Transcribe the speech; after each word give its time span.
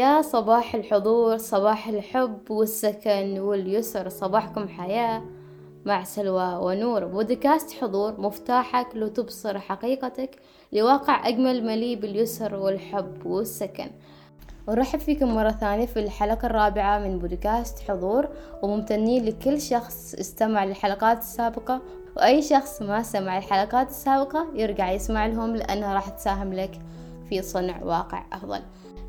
يا 0.00 0.22
صباح 0.22 0.74
الحضور 0.74 1.36
صباح 1.36 1.88
الحب 1.88 2.50
والسكن 2.50 3.38
واليسر 3.38 4.08
صباحكم 4.08 4.68
حياة. 4.68 5.22
مع 5.84 6.04
سلوى 6.04 6.56
ونور 6.56 7.04
بودكاست 7.04 7.70
حضور 7.72 8.20
مفتاحك 8.20 8.86
لتبصر 8.94 9.58
حقيقتك 9.58 10.36
لواقع 10.72 11.28
أجمل 11.28 11.64
مليء 11.64 12.00
باليسر 12.00 12.54
والحب 12.54 13.26
والسكن. 13.26 13.90
ورحب 14.68 14.98
فيكم 14.98 15.34
مرة 15.34 15.50
ثانية 15.50 15.86
في 15.86 16.00
الحلقة 16.00 16.46
الرابعة 16.46 16.98
من 16.98 17.18
بودكاست 17.18 17.78
حضور 17.78 18.28
وممتنين 18.62 19.24
لكل 19.24 19.60
شخص 19.60 20.14
استمع 20.14 20.64
للحلقات 20.64 21.18
السابقة. 21.18 21.80
وأي 22.16 22.42
شخص 22.42 22.82
ما 22.82 23.02
سمع 23.02 23.38
الحلقات 23.38 23.88
السابقة 23.88 24.46
يرجع 24.54 24.90
يسمع 24.90 25.26
لهم 25.26 25.56
لأنها 25.56 25.94
راح 25.94 26.08
تساهم 26.08 26.52
لك 26.52 26.80
في 27.28 27.42
صنع 27.42 27.82
واقع 27.82 28.24
أفضل. 28.32 28.60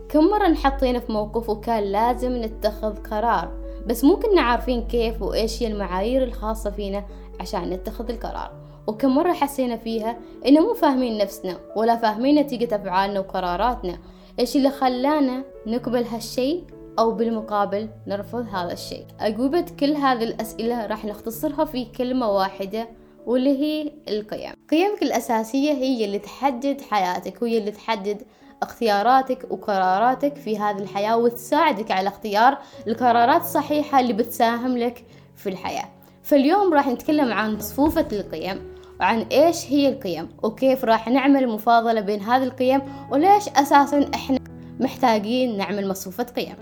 كم 0.10 0.24
مرة 0.24 0.48
نحطينا 0.48 1.00
في 1.00 1.12
موقف 1.12 1.50
وكان 1.50 1.84
لازم 1.84 2.44
نتخذ 2.44 2.96
قرار؟ 2.96 3.62
بس 3.88 4.04
مو 4.04 4.16
كنا 4.16 4.42
عارفين 4.42 4.88
كيف 4.88 5.22
وإيش 5.22 5.64
هي 5.64 5.68
المعايير 5.68 6.24
الخاصة 6.24 6.70
فينا 6.70 7.06
عشان 7.40 7.70
نتخذ 7.70 8.10
القرار. 8.10 8.52
وكم 8.88 9.16
مرة 9.16 9.34
حسينا 9.34 9.78
فيها 9.78 10.18
إنه 10.46 10.62
مو 10.62 10.74
فاهمين 10.74 11.18
نفسنا 11.18 11.58
ولا 11.76 11.96
فاهمين 11.96 12.36
نتيجة 12.36 12.76
أفعالنا 12.76 13.20
وقراراتنا. 13.20 13.98
إيش 14.40 14.56
اللي 14.56 14.70
خلانا 14.70 15.44
نقبل 15.68 16.04
هالشي 16.04 16.60
أو 17.00 17.12
بالمقابل 17.12 17.90
نرفض 18.08 18.46
هذا 18.52 18.74
الشيء؟ 18.74 19.06
أجوبة 19.20 19.66
كل 19.80 19.92
هذه 19.92 20.24
الأسئلة 20.24 20.86
راح 20.86 21.06
نختصرها 21.06 21.66
في 21.66 21.86
كلمة 21.86 22.30
واحدة 22.30 22.90
واللي 23.26 23.60
هي 23.60 23.92
القيم. 24.08 24.54
قيمك 24.72 25.02
الأساسية 25.02 25.72
هي 25.72 26.06
اللي 26.06 26.20
تحدد 26.20 26.82
حياتك 26.82 27.42
وهي 27.42 27.58
اللي 27.58 27.72
تحدد 27.72 28.22
اختياراتك 28.62 29.52
وقراراتك 29.52 30.36
في 30.36 30.60
هذه 30.60 30.78
الحياة 30.78 31.18
وتساعدك 31.18 31.92
على 31.92 32.08
اختيار 32.08 32.58
القرارات 32.88 33.42
الصحيحة 33.42 34.00
اللي 34.00 34.14
بتساهم 34.14 34.78
لك 34.78 35.06
في 35.36 35.50
الحياة. 35.50 35.90
فاليوم 36.24 36.74
راح 36.74 36.88
نتكلم 36.88 37.34
عن 37.34 37.60
صفوفة 37.60 38.08
القيم 38.12 38.72
وعن 39.00 39.20
إيش 39.32 39.72
هي 39.72 39.90
القيم 39.90 40.30
وكيف 40.44 40.86
راح 40.86 41.08
نعمل 41.08 41.48
مفاضلة 41.48 42.02
بين 42.02 42.22
هذه 42.22 42.44
القيم 42.44 42.82
وليش 43.12 43.50
أساسا 43.50 44.10
إحنا 44.16 44.40
محتاجين 44.80 45.58
نعمل 45.58 45.88
مصفوفة 45.88 46.24
قيم. 46.24 46.56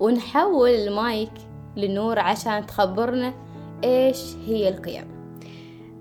ونحول 0.00 0.70
المايك 0.70 1.32
لنور 1.76 2.18
عشان 2.18 2.66
تخبرنا 2.66 3.34
إيش 3.84 4.18
هي 4.46 4.68
القيم. 4.68 5.13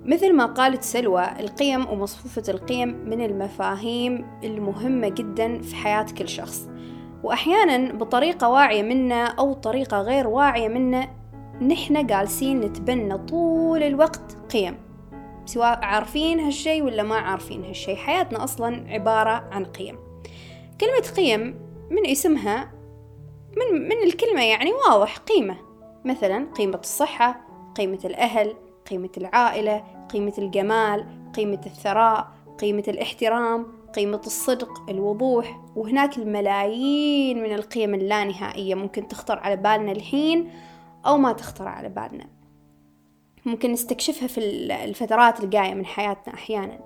مثل 0.05 0.33
ما 0.35 0.45
قالت 0.45 0.83
سلوى 0.83 1.25
القيم 1.39 1.89
ومصفوفة 1.89 2.53
القيم 2.53 2.89
من 2.89 3.21
المفاهيم 3.25 4.39
المهمة 4.43 5.09
جدا 5.09 5.61
في 5.61 5.75
حياة 5.75 6.05
كل 6.17 6.29
شخص. 6.29 6.69
وأحيانا 7.23 7.93
بطريقة 7.93 8.49
واعية 8.49 8.81
منا 8.81 9.25
أو 9.25 9.53
طريقة 9.53 10.01
غير 10.01 10.27
واعية 10.27 10.67
منا 10.67 11.09
نحن 11.61 12.05
جالسين 12.05 12.59
نتبنى 12.59 13.17
طول 13.17 13.83
الوقت 13.83 14.37
قيم. 14.53 14.77
سواء 15.45 15.79
عارفين 15.83 16.39
هالشي 16.39 16.81
ولا 16.81 17.03
ما 17.03 17.15
عارفين 17.15 17.63
هالشي. 17.63 17.95
حياتنا 17.95 18.43
أصلا 18.43 18.85
عبارة 18.89 19.49
عن 19.51 19.65
قيم. 19.65 19.97
كلمة 20.81 21.13
قيم 21.15 21.59
من 21.91 22.09
اسمها 22.09 22.71
من, 23.57 23.81
من 23.81 24.03
الكلمة 24.03 24.43
يعني 24.43 24.71
واضح 24.73 25.17
قيمة. 25.17 25.55
مثلا 26.05 26.47
قيمة 26.57 26.79
الصحة 26.79 27.41
قيمة 27.77 27.99
الأهل 28.05 28.55
قيمة 28.89 29.09
العائلة 29.17 29.83
قيمة 30.13 30.33
الجمال 30.37 31.05
قيمة 31.35 31.61
الثراء 31.65 32.27
قيمة 32.59 32.83
الاحترام 32.87 33.67
قيمة 33.95 34.21
الصدق 34.25 34.89
الوضوح. 34.89 35.59
وهناك 35.75 36.17
الملايين 36.17 37.43
من 37.43 37.53
القيم 37.53 37.93
اللانهائية 37.93 38.75
ممكن 38.75 39.07
تخطر 39.07 39.39
على 39.39 39.55
بالنا 39.55 39.91
الحين 39.91 40.51
أو 41.05 41.17
ما 41.17 41.33
تخطر 41.33 41.67
على 41.67 41.89
بالنا. 41.89 42.25
ممكن 43.45 43.71
نستكشفها 43.71 44.27
في 44.27 44.39
الفترات 44.83 45.43
الجاية 45.43 45.73
من 45.73 45.85
حياتنا 45.85 46.33
أحيانا. 46.33 46.79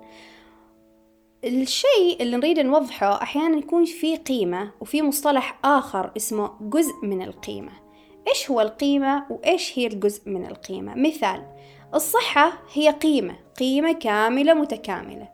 الشيء 1.44 2.16
اللي 2.20 2.36
نريد 2.36 2.58
نوضحه 2.58 3.22
أحيانا 3.22 3.56
يكون 3.56 3.84
في 3.84 4.16
قيمة 4.16 4.70
وفي 4.80 5.02
مصطلح 5.02 5.58
آخر 5.64 6.12
اسمه 6.16 6.50
جزء 6.60 6.94
من 7.02 7.22
القيمة. 7.22 7.72
إيش 8.28 8.50
هو 8.50 8.60
القيمة 8.60 9.24
وإيش 9.30 9.78
هي 9.78 9.86
الجزء 9.86 10.30
من 10.30 10.46
القيمة؟ 10.46 10.94
مثال 10.94 11.42
الصحة 11.94 12.52
هي 12.72 12.90
قيمة 12.90 13.36
قيمة 13.58 13.92
كاملة 13.92 14.54
متكاملة 14.54 15.28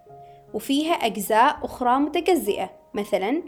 وفيها 0.54 0.92
أجزاء 0.92 1.59
أخرى 1.62 1.98
متجزئة. 1.98 2.70
مثلا 2.94 3.42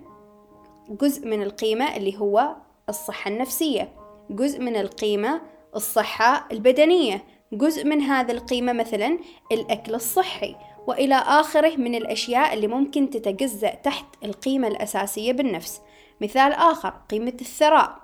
جزء 0.88 1.26
من 1.26 1.42
القيمة 1.42 1.96
اللي 1.96 2.18
هو 2.18 2.56
الصحة 2.88 3.30
النفسية 3.30 3.92
جزء 4.30 4.60
من 4.60 4.76
القيمة 4.76 5.40
الصحة 5.76 6.48
البدنية 6.52 7.24
جزء 7.52 7.84
من 7.84 8.00
هذا 8.00 8.32
القيمة 8.32 8.72
مثلا 8.72 9.18
الأكل 9.52 9.94
الصحي 9.94 10.56
وإلى 10.86 11.14
آخره 11.14 11.76
من 11.76 11.94
الأشياء 11.94 12.54
اللي 12.54 12.66
ممكن 12.66 13.10
تتجزأ 13.10 13.74
تحت 13.74 14.06
القيمة 14.24 14.68
الأساسية 14.68 15.32
بالنفس. 15.32 15.80
مثال 16.20 16.52
آخر 16.52 16.94
قيمة 17.10 17.36
الثراء. 17.40 17.98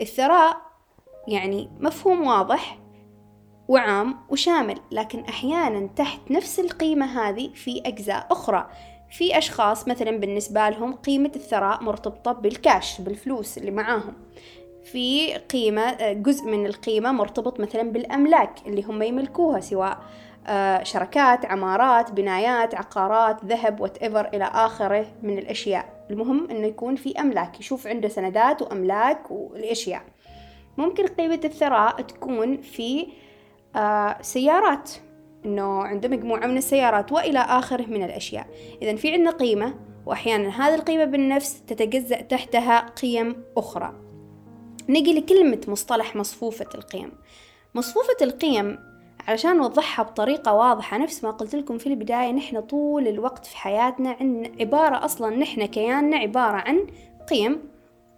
الثراء 0.00 0.56
يعني 1.28 1.70
مفهوم 1.80 2.26
واضح 2.26 2.81
وعام 3.68 4.16
وشامل 4.28 4.78
لكن 4.90 5.20
أحيانا 5.20 5.88
تحت 5.96 6.20
نفس 6.30 6.60
القيمة 6.60 7.06
هذه 7.06 7.50
في 7.54 7.82
أجزاء 7.86 8.26
أخرى. 8.30 8.70
في 9.10 9.38
أشخاص 9.38 9.88
مثلا 9.88 10.10
بالنسبة 10.10 10.68
لهم 10.68 10.94
قيمة 10.94 11.32
الثراء 11.36 11.82
مرتبطة 11.82 12.32
بالكاش 12.32 13.00
بالفلوس 13.00 13.58
اللي 13.58 13.70
معاهم. 13.70 14.14
في 14.84 15.34
قيمة 15.34 16.12
جزء 16.12 16.44
من 16.44 16.66
القيمة 16.66 17.12
مرتبط 17.12 17.60
مثلا 17.60 17.82
بالأملاك 17.82 18.66
اللي 18.66 18.82
هم 18.82 19.02
يملكوها 19.02 19.60
سواء 19.60 19.98
آه، 20.46 20.82
شركات 20.82 21.44
عمارات 21.44 22.10
بنايات 22.10 22.74
عقارات 22.74 23.44
ذهب 23.44 23.80
وات 23.80 24.02
إلى 24.02 24.44
آخره 24.44 25.06
من 25.22 25.38
الأشياء. 25.38 26.06
المهم 26.10 26.50
أنه 26.50 26.66
يكون 26.66 26.96
في 26.96 27.20
أملاك 27.20 27.60
يشوف 27.60 27.86
عنده 27.86 28.08
سندات 28.08 28.62
وأملاك 28.62 29.30
والأشياء. 29.30 30.02
ممكن 30.78 31.06
قيمة 31.06 31.40
الثراء 31.44 32.00
تكون 32.00 32.60
في 32.60 33.00
آه، 33.02 33.06
سيارات. 34.20 34.90
إنه 35.44 35.82
عنده 35.82 36.08
مجموعة 36.08 36.46
من 36.46 36.56
السيارات 36.56 37.12
وإلى 37.12 37.38
آخره 37.38 37.86
من 37.86 38.02
الأشياء. 38.04 38.46
اذا 38.82 38.96
في 38.96 39.12
عندنا 39.12 39.30
قيمة 39.30 39.74
واحيانا 40.06 40.48
هذه 40.48 40.74
القيمة 40.74 41.04
بالنفس 41.04 41.62
تتجزأ 41.62 42.20
تحتها 42.20 42.78
قيم 43.02 43.44
أخرى. 43.56 43.92
نجي 44.88 45.20
لكلمة 45.20 45.60
مصطلح 45.68 46.16
مصفوفة 46.16 46.68
القيم. 46.74 47.12
مصفوفة 47.74 48.16
القيم 48.22 48.78
علشان 49.28 49.56
نوضحها 49.56 50.02
بطريقة 50.02 50.52
واضحة 50.52 50.98
نفس 50.98 51.24
ما 51.24 51.30
قلت 51.30 51.54
لكم 51.54 51.78
في 51.78 51.86
البداية 51.86 52.32
نحن 52.32 52.60
طول 52.60 53.08
الوقت 53.08 53.46
في 53.46 53.56
حياتنا 53.56 54.16
عندنا 54.20 54.50
عبارة 54.60 55.04
أصلا 55.04 55.36
نحن 55.36 55.66
كياننا 55.66 56.16
عبارة 56.16 56.56
عن 56.56 56.86
قيم. 57.30 57.71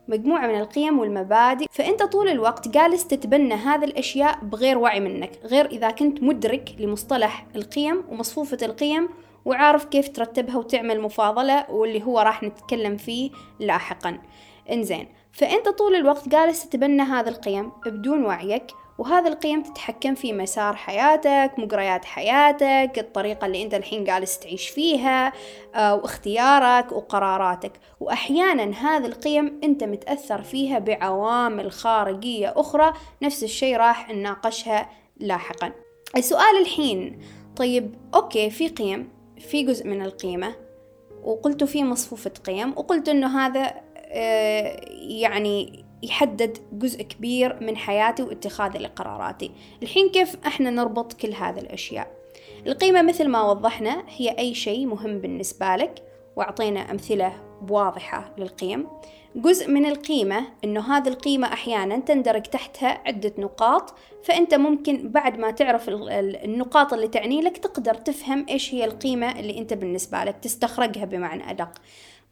مجموعة 0.08 0.46
من 0.46 0.60
القيم 0.60 0.98
والمبادئ 0.98 1.66
فأنت 1.70 2.02
طول 2.02 2.28
الوقت 2.28 2.68
جالس 2.68 3.06
تتبنى 3.06 3.54
هذه 3.54 3.84
الأشياء 3.84 4.38
بغير 4.42 4.78
وعي 4.78 5.00
منك 5.00 5.30
غير 5.44 5.66
إذا 5.66 5.90
كنت 5.90 6.22
مدرك 6.22 6.74
لمصطلح 6.78 7.46
القيم 7.56 8.04
ومصفوفة 8.08 8.58
القيم 8.62 9.08
وعارف 9.44 9.84
كيف 9.84 10.08
ترتبها 10.08 10.56
وتعمل 10.56 11.00
مفاضلة 11.00 11.70
واللي 11.70 12.02
هو 12.02 12.20
راح 12.20 12.42
نتكلم 12.42 12.96
فيه 12.96 13.30
لاحقا. 13.60 14.18
إنزين 14.70 15.08
فأنت 15.32 15.68
طول 15.68 15.94
الوقت 15.94 16.28
جالس 16.28 16.68
تتبنى 16.68 17.02
هذه 17.02 17.28
القيم 17.28 17.72
بدون 17.86 18.24
وعيك 18.24 18.66
وهذا 18.98 19.28
القيم 19.28 19.62
تتحكم 19.62 20.14
في 20.14 20.32
مسار 20.32 20.76
حياتك 20.76 21.52
مجريات 21.58 22.04
حياتك 22.04 22.98
الطريقة 22.98 23.46
اللي 23.46 23.62
انت 23.62 23.74
الحين 23.74 24.04
جالس 24.04 24.38
تعيش 24.38 24.68
فيها 24.68 25.32
آه، 25.74 25.94
واختيارك 25.94 26.92
وقراراتك. 26.92 27.72
وأحيانا 28.00 28.62
هذه 28.62 29.06
القيم 29.06 29.60
انت 29.64 29.84
متأثر 29.84 30.42
فيها 30.42 30.78
بعوامل 30.78 31.72
خارجية 31.72 32.52
أخرى 32.56 32.92
نفس 33.22 33.44
الشيء 33.44 33.76
راح 33.76 34.10
نناقشها 34.10 34.90
لاحقا. 35.16 35.72
السؤال 36.16 36.56
الحين 36.60 37.18
طيب 37.56 37.94
أوكي 38.14 38.50
في 38.50 38.68
قيم 38.68 39.08
في 39.38 39.62
جزء 39.62 39.86
من 39.86 40.02
القيمة 40.02 40.54
وقلت 41.24 41.64
في 41.64 41.84
مصفوفة 41.84 42.32
قيم 42.46 42.70
وقلت 42.76 43.08
إنه 43.08 43.46
هذا 43.46 43.74
آه، 43.96 44.80
يعني 45.08 45.83
يحدد 46.04 46.58
جزء 46.72 47.02
كبير 47.02 47.56
من 47.60 47.76
حياتي 47.76 48.22
واتخاذي 48.22 48.78
لقراراتي. 48.78 49.50
الحين 49.82 50.08
كيف 50.08 50.36
إحنا 50.46 50.70
نربط 50.70 51.12
كل 51.12 51.32
هذه 51.32 51.58
الأشياء؟ 51.58 52.10
القيمة 52.66 53.02
مثل 53.02 53.28
ما 53.28 53.42
وضحنا 53.42 54.04
هي 54.08 54.38
أي 54.38 54.54
شيء 54.54 54.86
مهم 54.86 55.18
بالنسبة 55.18 55.76
لك 55.76 56.02
وأعطينا 56.36 56.90
أمثلة 56.90 57.32
واضحة 57.68 58.34
للقيم. 58.38 58.86
جزء 59.36 59.70
من 59.70 59.86
القيمة 59.86 60.46
إنه 60.64 60.96
هذه 60.96 61.08
القيمة 61.08 61.52
أحيانا 61.52 61.98
تندرج 61.98 62.42
تحتها 62.42 63.02
عدة 63.06 63.32
نقاط 63.38 63.94
فأنت 64.22 64.54
ممكن 64.54 65.08
بعد 65.08 65.38
ما 65.38 65.50
تعرف 65.50 65.88
النقاط 65.88 66.92
اللي 66.92 67.08
تعني 67.08 67.42
لك 67.42 67.58
تقدر 67.58 67.94
تفهم 67.94 68.46
إيش 68.48 68.74
هي 68.74 68.84
القيمة 68.84 69.40
اللي 69.40 69.58
أنت 69.58 69.74
بالنسبة 69.74 70.24
لك 70.24 70.36
تستخرجها 70.36 71.04
بمعنى 71.04 71.50
أدق. 71.50 71.70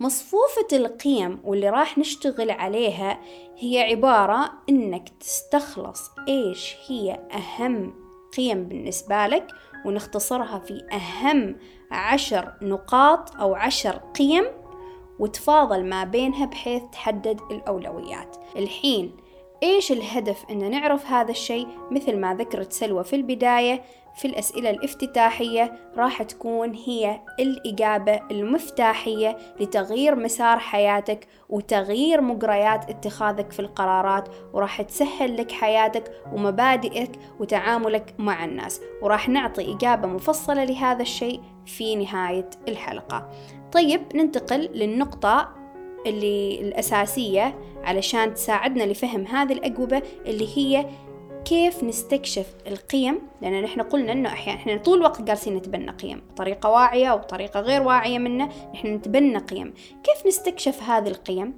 مصفوفة 0.02 0.66
القيم 0.72 1.40
واللي 1.44 1.70
راح 1.70 1.98
نشتغل 1.98 2.50
عليها 2.50 3.20
هي 3.58 3.82
عبارة 3.82 4.52
إنك 4.68 5.08
تستخلص 5.08 6.10
إيش 6.28 6.76
هي 6.86 7.20
أهم 7.32 7.94
قيم 8.36 8.64
بالنسبة 8.64 9.26
لك 9.26 9.46
ونختصرها 9.86 10.58
في 10.58 10.82
أهم 10.92 11.56
عشر 11.90 12.52
نقاط 12.62 13.36
أو 13.36 13.54
عشر 13.54 14.00
قيم 14.18 14.44
وتفاضل 15.18 15.84
ما 15.84 16.04
بينها 16.04 16.46
بحيث 16.46 16.82
تحدد 16.92 17.40
الأولويات. 17.50 18.36
الحين 18.56 19.16
إيش 19.62 19.92
الهدف 19.92 20.44
أن 20.50 20.70
نعرف 20.70 21.06
هذا 21.06 21.30
الشيء؟ 21.30 21.66
مثل 21.90 22.16
ما 22.16 22.34
ذكرت 22.34 22.72
سلوى 22.72 23.04
في 23.04 23.16
البداية 23.16 23.82
في 24.16 24.24
الأسئلة 24.24 24.70
الافتتاحية 24.70 25.72
راح 25.96 26.22
تكون 26.22 26.74
هي 26.74 27.20
الإجابة 27.40 28.20
المفتاحية 28.30 29.36
لتغيير 29.60 30.14
مسار 30.14 30.58
حياتك 30.58 31.26
وتغيير 31.48 32.20
مجريات 32.20 32.90
اتخاذك 32.90 33.52
في 33.52 33.60
القرارات 33.60 34.28
وراح 34.52 34.82
تسهل 34.82 35.36
لك 35.36 35.52
حياتك 35.52 36.12
ومبادئك 36.32 37.10
وتعاملك 37.40 38.14
مع 38.18 38.44
الناس. 38.44 38.80
وراح 39.02 39.28
نعطي 39.28 39.74
إجابة 39.74 40.08
مفصلة 40.08 40.64
لهذا 40.64 41.02
الشيء 41.02 41.40
في 41.66 41.96
نهاية 41.96 42.50
الحلقة. 42.68 43.30
طيب 43.72 44.02
ننتقل 44.14 44.60
للنقطة 44.60 45.48
اللي 46.06 46.60
الأساسية 46.60 47.58
علشان 47.84 48.34
تساعدنا 48.34 48.82
لفهم 48.84 49.26
هذه 49.26 49.52
الأجوبة 49.52 50.02
اللي 50.26 50.48
هي 50.56 50.86
كيف 51.44 51.84
نستكشف 51.84 52.54
القيم؟ 52.66 53.18
لأن 53.42 53.62
نحن 53.62 53.80
قلنا 53.80 54.12
أنه 54.12 54.28
أحيانا 54.28 54.60
إحنا 54.60 54.76
طول 54.76 54.98
الوقت 54.98 55.22
جالسين 55.22 55.56
نتبنى 55.56 55.90
قيم 55.90 56.22
بطريقة 56.30 56.70
واعية 56.70 57.06
أو 57.06 57.18
بطريقة 57.18 57.60
غير 57.60 57.82
واعية 57.82 58.18
منا 58.18 58.48
نحن 58.74 58.86
نتبنى 58.88 59.38
قيم. 59.38 59.74
كيف 60.04 60.26
نستكشف 60.26 60.82
هذه 60.82 61.08
القيم؟ 61.08 61.56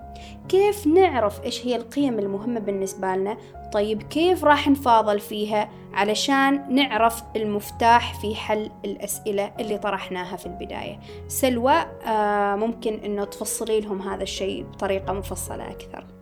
كيف 0.49 0.87
نعرف 0.87 1.45
إيش 1.45 1.67
هي 1.67 1.77
القيم 1.77 2.19
المهمة 2.19 2.61
بالنسبة 2.61 3.17
لنا؟ 3.17 3.37
طيب 3.73 4.03
كيف 4.03 4.45
راح 4.45 4.69
نفاضل 4.69 5.21
فيها 5.21 5.71
علشان 5.93 6.75
نعرف 6.75 7.23
المفتاح 7.37 8.21
في 8.21 8.35
حل 8.35 8.71
الأسئلة 8.85 9.53
اللي 9.61 9.79
طرحناها 9.79 10.37
في 10.37 10.47
البداية؟ 10.47 11.01
سلوى 11.29 11.75
آه 12.07 12.57
ممكن 12.57 12.95
أنه 12.95 13.25
تفصلي 13.25 13.81
لهم 13.81 14.03
هذا 14.03 14.23
الشيء 14.23 14.65
بطريقة 14.65 15.13
مفصلة 15.13 15.71
أكثر. 15.71 16.14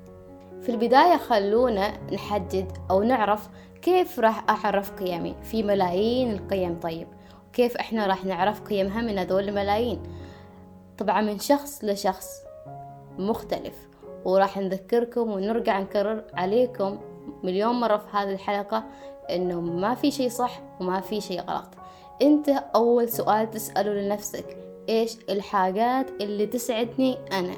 في 0.62 0.68
البداية 0.68 1.16
خلونا 1.16 1.92
نحدد 2.12 2.72
أو 2.90 3.02
نعرف 3.02 3.48
كيف 3.82 4.20
راح 4.20 4.44
أعرف 4.48 4.90
قيمي. 4.90 5.34
في 5.42 5.62
ملايين 5.62 6.32
القيم 6.32 6.80
طيب. 6.80 7.08
كيف 7.52 7.76
إحنا 7.76 8.06
راح 8.06 8.24
نعرف 8.24 8.60
قيمها 8.60 9.00
من 9.00 9.18
هذول 9.18 9.48
الملايين؟ 9.48 10.02
طبعا 10.98 11.20
من 11.20 11.38
شخص 11.38 11.84
لشخص 11.84 12.28
مختلف. 13.18 13.88
وراح 14.24 14.58
نذكركم 14.58 15.30
ونرجع 15.30 15.80
نكرر 15.80 16.24
عليكم 16.34 16.98
مليون 17.42 17.80
مرة 17.80 17.96
في 17.96 18.16
هذه 18.16 18.32
الحلقة 18.32 18.84
إنه 19.30 19.60
ما 19.60 19.94
في 19.94 20.10
شي 20.10 20.28
صح 20.28 20.60
وما 20.80 21.00
في 21.00 21.20
شي 21.20 21.40
غلط. 21.40 21.68
أنت 22.22 22.48
أول 22.48 23.08
سؤال 23.08 23.50
تسأله 23.50 23.92
لنفسك 23.92 24.56
إيش 24.88 25.16
الحاجات 25.30 26.10
اللي 26.20 26.46
تسعدني 26.46 27.18
أنا؟ 27.32 27.54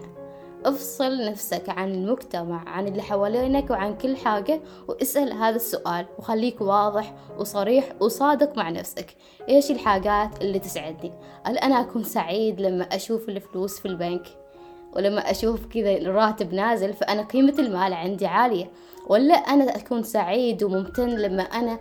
أفصل 0.64 1.24
نفسك 1.24 1.68
عن 1.68 1.94
المجتمع 1.94 2.68
عن 2.68 2.88
اللي 2.88 3.02
حوالينك 3.02 3.70
وعن 3.70 3.96
كل 3.96 4.16
حاجة 4.16 4.60
واسأل 4.88 5.32
هذا 5.32 5.56
السؤال 5.56 6.06
وخليك 6.18 6.60
واضح 6.60 7.14
وصريح 7.38 7.92
وصادق 8.00 8.56
مع 8.56 8.70
نفسك. 8.70 9.16
إيش 9.48 9.70
الحاجات 9.70 10.42
اللي 10.42 10.58
تسعدني؟ 10.58 11.12
هل 11.44 11.58
أنا 11.58 11.80
أكون 11.80 12.04
سعيد 12.04 12.60
لما 12.60 12.84
أشوف 12.84 13.28
الفلوس 13.28 13.80
في 13.80 13.88
البنك؟ 13.88 14.26
ولما 14.96 15.30
أشوف 15.30 15.66
كذا 15.66 15.92
الراتب 15.92 16.54
نازل 16.54 16.92
فأنا 16.92 17.22
قيمة 17.22 17.54
المال 17.58 17.92
عندي 17.92 18.26
عالية. 18.26 18.70
ولا 19.06 19.34
أنا 19.34 19.76
أكون 19.76 20.02
سعيد 20.02 20.62
وممتن 20.62 21.08
لما 21.08 21.42
أنا 21.42 21.78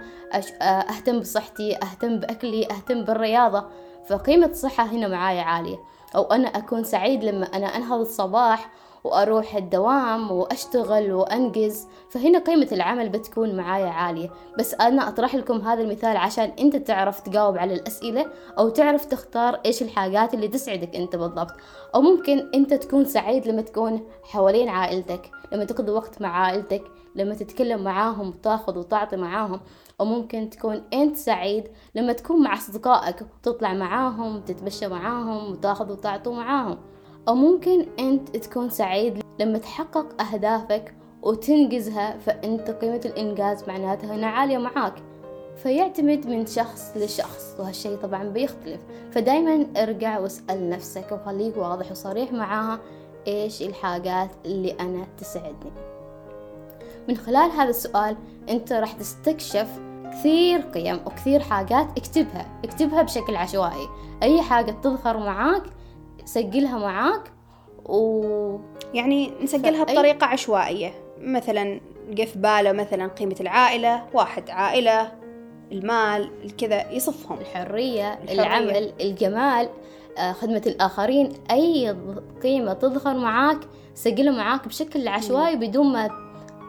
أهتم 0.61 1.19
بصحتي 1.19 1.75
أهتم 1.75 2.19
بأكلي 2.19 2.65
أهتم 2.65 3.03
بالرياضة؟ 3.03 3.65
فقيمة 4.07 4.45
الصحة 4.45 4.83
هنا 4.83 5.07
معايا 5.07 5.41
عالية. 5.41 5.77
أو 6.15 6.23
أنا 6.23 6.47
أكون 6.47 6.83
سعيد 6.83 7.23
لما 7.23 7.45
أنا 7.45 7.65
أنهض 7.65 7.99
الصباح 7.99 8.69
وأروح 9.03 9.55
الدوام 9.55 10.31
وأشتغل 10.31 11.13
وأنجز. 11.13 11.87
فهنا 12.09 12.39
قيمة 12.39 12.67
العمل 12.71 13.09
بتكون 13.09 13.55
معايا 13.55 13.89
عالية. 13.89 14.29
بس 14.59 14.73
أنا 14.73 15.07
أطرح 15.07 15.35
لكم 15.35 15.61
هذا 15.61 15.81
المثال 15.81 16.17
عشان 16.17 16.51
أنت 16.59 16.75
تعرف 16.75 17.19
تجاوب 17.19 17.57
على 17.57 17.73
الأسئلة 17.73 18.25
أو 18.57 18.69
تعرف 18.69 19.05
تختار 19.05 19.59
إيش 19.65 19.81
الحاجات 19.81 20.33
اللي 20.33 20.47
تسعدك 20.47 20.95
أنت 20.95 21.15
بالضبط. 21.15 21.51
أو 21.95 22.01
ممكن 22.01 22.49
أنت 22.55 22.73
تكون 22.73 23.05
سعيد 23.05 23.47
لما 23.47 23.61
تكون 23.61 24.01
حوالين 24.23 24.69
عائلتك 24.69 25.31
لما 25.51 25.63
تقضي 25.65 25.91
وقت 25.91 26.21
مع 26.21 26.45
عائلتك 26.45 26.83
لما 27.15 27.35
تتكلم 27.35 27.83
معاهم 27.83 28.29
وتاخذ 28.29 28.77
وتعطي 28.77 29.15
معاهم. 29.15 29.59
أو 29.99 30.05
ممكن 30.05 30.49
تكون 30.49 30.83
أنت 30.93 31.15
سعيد 31.15 31.67
لما 31.95 32.13
تكون 32.13 32.43
مع 32.43 32.53
أصدقائك 32.53 33.21
وتطلع 33.21 33.73
معاهم 33.73 34.41
تتمشى 34.41 34.87
معاهم 34.87 35.51
وتاخذ 35.51 35.91
وتعطوا 35.91 36.35
معاهم. 36.35 36.77
أو 37.27 37.35
ممكن 37.35 37.85
أنت 37.99 38.37
تكون 38.37 38.69
سعيد 38.69 39.23
لما 39.39 39.57
تحقق 39.57 40.21
أهدافك 40.21 40.95
وتنجزها 41.21 42.17
فأنت 42.17 42.71
قيمة 42.71 43.01
الإنجاز 43.05 43.67
معناتها 43.67 44.15
هنا 44.15 44.27
عالية 44.27 44.57
معاك. 44.57 44.93
فيعتمد 45.55 46.27
من 46.27 46.45
شخص 46.45 46.97
لشخص 46.97 47.55
وهالشي 47.59 47.97
طبعا 47.97 48.23
بيختلف. 48.23 48.81
فدايما 49.11 49.67
ارجع 49.77 50.19
واسأل 50.19 50.69
نفسك 50.69 51.11
وخليك 51.11 51.57
واضح 51.57 51.91
وصريح 51.91 52.31
معاها 52.31 52.79
إيش 53.27 53.61
الحاجات 53.61 54.29
اللي 54.45 54.71
أنا 54.71 55.07
تسعدني. 55.17 55.92
من 57.09 57.17
خلال 57.17 57.51
هذا 57.51 57.69
السؤال 57.69 58.15
أنت 58.49 58.73
راح 58.73 58.91
تستكشف 58.91 59.67
كثير 60.11 60.61
قيم 60.61 60.99
وكثير 61.05 61.39
حاجات 61.39 61.87
اكتبها. 61.97 62.59
اكتبها 62.63 63.01
بشكل 63.01 63.35
عشوائي. 63.35 63.87
أي 64.23 64.41
حاجة 64.41 64.71
تظهر 64.71 65.17
معاك 65.17 65.63
سجلها 66.25 66.77
معاك 66.77 67.31
و 67.85 68.23
يعني 68.93 69.31
نسجلها 69.43 69.85
فأي- 69.85 69.91
بطريقة 69.91 70.25
عشوائية. 70.25 70.91
مثلا 71.19 71.81
جه 72.09 72.25
في 72.25 72.39
باله 72.39 72.71
مثلا 72.71 73.07
قيمة 73.07 73.35
العائلة 73.39 74.03
واحد 74.13 74.49
عائلة 74.49 75.11
المال 75.71 76.29
كذا 76.57 76.91
يصفهم. 76.91 77.37
الحرية, 77.39 78.13
الحرية. 78.13 78.33
العمل 78.41 78.93
الجمال 79.01 79.69
آه، 80.17 80.31
خدمة 80.31 80.61
الآخرين. 80.67 81.33
أي 81.51 81.95
قيمة 82.43 82.73
تظهر 82.73 83.17
معاك 83.17 83.59
سجلها 83.95 84.33
معاك 84.37 84.67
بشكل 84.67 85.07
عشوائي 85.07 85.55
بدون 85.55 85.93
ما 85.93 86.09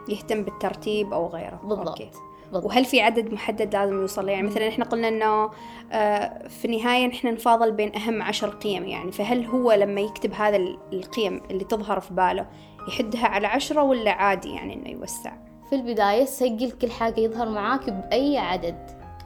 يهتم 0.09 0.43
بالترتيب 0.43 1.13
أو 1.13 1.27
غيره 1.27 1.59
بالضبط 1.63 1.87
أوكي. 1.87 2.09
بالضبط. 2.51 2.65
وهل 2.65 2.85
في 2.85 3.01
عدد 3.01 3.33
محدد 3.33 3.73
لازم 3.75 4.01
يوصل؟ 4.01 4.29
يعني 4.29 4.47
مثلا 4.47 4.67
إحنا 4.67 4.85
قلنا 4.85 5.07
إنه 5.07 5.49
آه، 5.91 6.47
في 6.47 6.65
النهاية 6.65 7.07
نحن 7.07 7.27
نفاضل 7.27 7.71
بين 7.71 7.95
أهم 7.95 8.21
عشر 8.23 8.49
قيم 8.49 8.83
يعني 8.87 9.11
فهل 9.11 9.45
هو 9.45 9.71
لما 9.71 10.01
يكتب 10.01 10.33
هذا 10.33 10.55
ال- 10.57 10.77
القيم 10.93 11.41
اللي 11.51 11.63
تظهر 11.63 11.99
في 11.99 12.13
باله 12.13 12.47
يحدها 12.87 13.27
على 13.27 13.47
عشرة 13.47 13.83
ولا 13.83 14.11
عادي 14.11 14.49
يعني 14.53 14.73
إنه 14.73 14.89
يوسع؟ 14.89 15.33
في 15.69 15.75
البداية 15.75 16.25
سجل 16.25 16.71
كل 16.71 16.91
حاجة 16.91 17.19
يظهر 17.19 17.49
معاك 17.49 17.89
بأي 17.89 18.37
عدد 18.37 18.77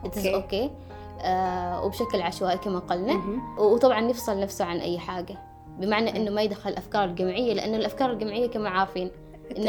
okay. 0.04 0.34
okay 0.34 0.68
okay. 0.68 0.70
آه 1.24 1.84
وبشكل 1.84 2.22
عشوائي 2.22 2.58
كما 2.58 2.78
قلنا. 2.78 3.20
وطبعا 3.58 4.00
يفصل 4.00 4.40
نفسه 4.40 4.64
عن 4.64 4.76
أي 4.76 4.98
حاجة 4.98 5.38
بمعنى 5.78 6.16
إنه 6.16 6.30
ما 6.30 6.42
يدخل 6.42 6.70
الأفكار 6.70 7.04
الجمعية 7.04 7.54
لأن 7.54 7.74
الأفكار 7.74 8.10
الجمعية 8.10 8.46
كما 8.46 8.68
عارفين 8.68 9.10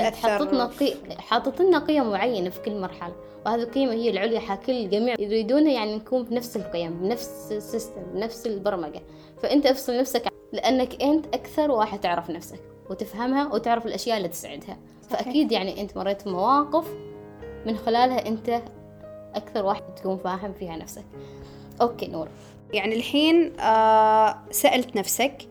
تحطتنا 0.09 0.65
قي... 0.65 0.95
حاطط 1.17 1.61
لنا 1.61 1.79
قيم 1.79 2.11
معينة 2.11 2.49
في 2.49 2.61
كل 2.61 2.81
مرحلة. 2.81 3.15
وهذه 3.45 3.61
القيمة 3.61 3.93
هي 3.93 4.09
العليا 4.09 4.39
حكل 4.39 4.71
الجميع 4.71 5.15
يريدونها 5.19 5.71
يعني 5.71 5.95
نكون 5.95 6.23
بنفس 6.23 6.57
القيم 6.57 6.99
بنفس 6.99 7.51
ال 7.51 7.58
system 7.58 8.01
بنفس 8.13 8.47
البرمجة. 8.47 9.01
فأنت 9.43 9.65
أفصل 9.65 9.99
نفسك 9.99 10.27
لأنك 10.53 11.03
أنت 11.03 11.25
أكثر 11.25 11.71
واحد 11.71 11.99
تعرف 11.99 12.29
نفسك 12.29 12.61
وتفهمها 12.89 13.53
وتعرف 13.53 13.85
الأشياء 13.85 14.17
اللي 14.17 14.27
تسعدها 14.27 14.77
صحيح. 15.09 15.21
فأكيد 15.23 15.51
يعني 15.51 15.81
أنت 15.81 15.97
مريت 15.97 16.25
بمواقف 16.25 16.87
من 17.65 17.77
خلالها 17.77 18.27
أنت 18.27 18.61
أكثر 19.35 19.65
واحد 19.65 19.95
تكون 19.95 20.17
فاهم 20.17 20.53
فيها 20.53 20.77
نفسك. 20.77 21.05
أوكي 21.81 22.07
نور. 22.07 22.27
يعني 22.73 22.95
الحين 22.95 23.59
آه 23.59 24.37
سألت 24.51 24.95
نفسك 24.95 25.47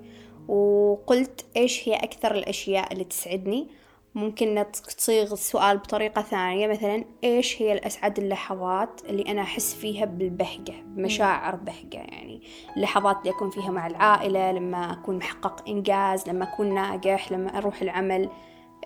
وقلت 0.48 1.44
إيش 1.56 1.88
هي 1.88 1.94
أكثر 1.94 2.34
الأشياء 2.34 2.92
اللي 2.92 3.04
تسعدني؟ 3.04 3.68
ممكن 4.14 4.64
تصيغ 4.96 5.32
السؤال 5.32 5.78
بطريقة 5.78 6.22
ثانية 6.22 6.66
مثلا 6.66 7.04
إيش 7.24 7.62
هي 7.62 7.72
الأسعد 7.72 8.18
اللحظات 8.18 9.00
اللي 9.08 9.22
أنا 9.22 9.42
أحس 9.42 9.74
فيها 9.74 10.04
بالبهجة 10.04 10.74
بمشاعر 10.84 11.56
بهجة 11.56 11.96
يعني؟ 11.98 12.42
اللحظات 12.76 13.18
اللي 13.18 13.30
أكون 13.30 13.50
فيها 13.50 13.70
مع 13.70 13.86
العائلة 13.86 14.52
لما 14.52 14.92
أكون 14.92 15.16
محقق 15.16 15.68
إنجاز 15.68 16.28
لما 16.28 16.44
أكون 16.44 16.74
ناجح 16.74 17.32
لما 17.32 17.58
أروح 17.58 17.82
العمل. 17.82 18.28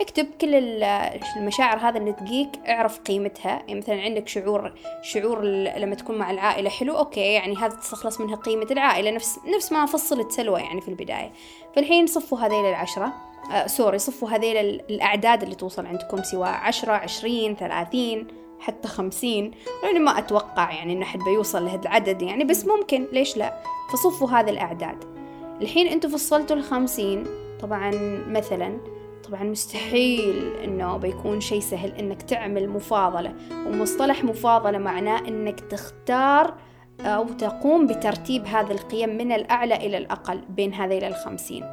اكتب 0.01 0.27
كل 0.41 0.55
ال- 0.55 0.83
المشاعر 1.37 1.79
هذا 1.79 1.99
اللي 1.99 2.13
تجيك 2.13 2.49
اعرف 2.69 2.99
قيمتها. 3.01 3.51
يعني 3.51 3.75
مثلا 3.75 4.01
عندك 4.01 4.29
شعور 4.29 4.73
شعور 5.03 5.45
لما 5.77 5.95
تكون 5.95 6.19
مع 6.19 6.31
العائلة 6.31 6.71
حلو 6.71 6.99
أوكي 6.99 7.21
يعني 7.21 7.57
هذا 7.57 7.77
تستخلص 7.77 8.21
منها 8.21 8.37
قيمة 8.37 8.67
العائلة. 8.71 9.11
نفس 9.11 9.39
نفس 9.57 9.73
ما 9.73 9.87
فصلت 9.87 10.33
سلوى 10.33 10.61
يعني 10.61 10.81
في 10.81 10.89
البداية. 10.89 11.33
فالحين 11.77 12.07
صفوا 12.07 12.39
هذيل 12.39 12.65
العشرة. 12.65 13.13
آه 13.53 13.67
sorry 13.67 13.99
صفوا 13.99 14.29
هذيل 14.31 14.57
ال- 14.57 14.91
الأعداد 14.91 15.43
اللي 15.43 15.55
توصل 15.55 15.87
عندكم 15.87 16.23
سواء 16.23 16.49
عشرة 16.51 16.93
عشرين 16.93 17.57
ثلاثين 17.57 18.27
حتى 18.61 18.89
خمسين. 18.89 19.51
لأني 19.83 19.99
ما 19.99 20.19
أتوقع 20.19 20.73
يعني 20.73 20.93
إنه 20.93 21.05
حد 21.05 21.19
بيوصل 21.19 21.65
لهذا 21.65 21.83
العدد 21.83 22.23
يعني 22.23 22.45
بس 22.45 22.67
ممكن. 22.67 23.07
ليش 23.13 23.37
لا؟ 23.37 23.63
فصفوا 23.93 24.29
هذه 24.31 24.51
الأعداد. 24.51 25.05
الحين 25.63 25.87
أنتوا 25.89 26.11
فصلتوا 26.11 26.57
الخمسين. 26.57 27.27
طبعا 27.61 27.91
مثلا 28.29 28.79
طبعا 29.29 29.43
مستحيل 29.43 30.53
إنه 30.65 30.97
بيكون 30.97 31.41
شيء 31.41 31.61
سهل 31.61 31.93
إنك 31.93 32.23
تعمل 32.23 32.69
مفاضلة 32.69 33.35
ومصطلح 33.67 34.25
مفاضلة 34.25 34.79
معناه 34.79 35.19
إنك 35.19 35.61
تختار 35.61 36.55
أو 37.01 37.25
تقوم 37.25 37.87
بترتيب 37.87 38.47
هذه 38.47 38.71
القيم 38.71 39.09
من 39.09 39.33
الأعلى 39.33 39.77
إلى 39.77 39.99
الأقل 39.99 40.41
بين 40.49 40.75
هذيل 40.75 41.05
الخمسين. 41.05 41.65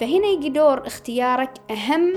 فهنا 0.00 0.26
يجي 0.26 0.48
دور 0.48 0.86
اختيارك 0.86 1.50
أهم 1.70 2.12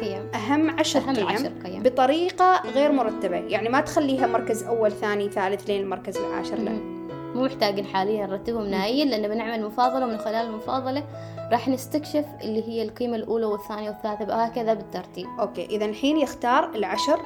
قيم. 0.00 0.30
أهم 0.34 0.80
عشر 0.80 1.00
أهم 1.00 1.16
قيم 1.16 1.26
عشر 1.26 1.52
قيم. 1.64 1.82
بطريقة 1.82 2.62
غير 2.74 2.92
مرتبة. 2.92 3.36
يعني 3.36 3.68
ما 3.68 3.80
تخليها 3.80 4.26
مركز 4.26 4.62
أول 4.62 4.92
ثاني 4.92 5.28
ثالث 5.30 5.70
لين 5.70 5.80
المركز 5.80 6.16
العاشر 6.16 6.56
لا. 6.56 7.02
مو 7.34 7.44
محتاجين 7.44 7.86
حاليا 7.86 8.26
نرتبهم 8.26 8.66
نهائيا 8.66 9.04
لأن 9.04 9.28
بنعمل 9.28 9.64
مفاضلة 9.64 10.06
ومن 10.06 10.18
خلال 10.18 10.46
المفاضلة 10.46 11.04
راح 11.52 11.68
نستكشف 11.68 12.26
اللي 12.42 12.68
هي 12.68 12.82
القيمة 12.82 13.16
الأولى 13.16 13.46
والثانية 13.46 13.90
والثالثة 13.90 14.36
وهكذا 14.36 14.74
بالترتيب. 14.74 15.26
أوكي 15.40 15.66
إذا 15.66 15.84
الحين 15.84 16.16
يختار 16.16 16.74
العشر 16.74 17.20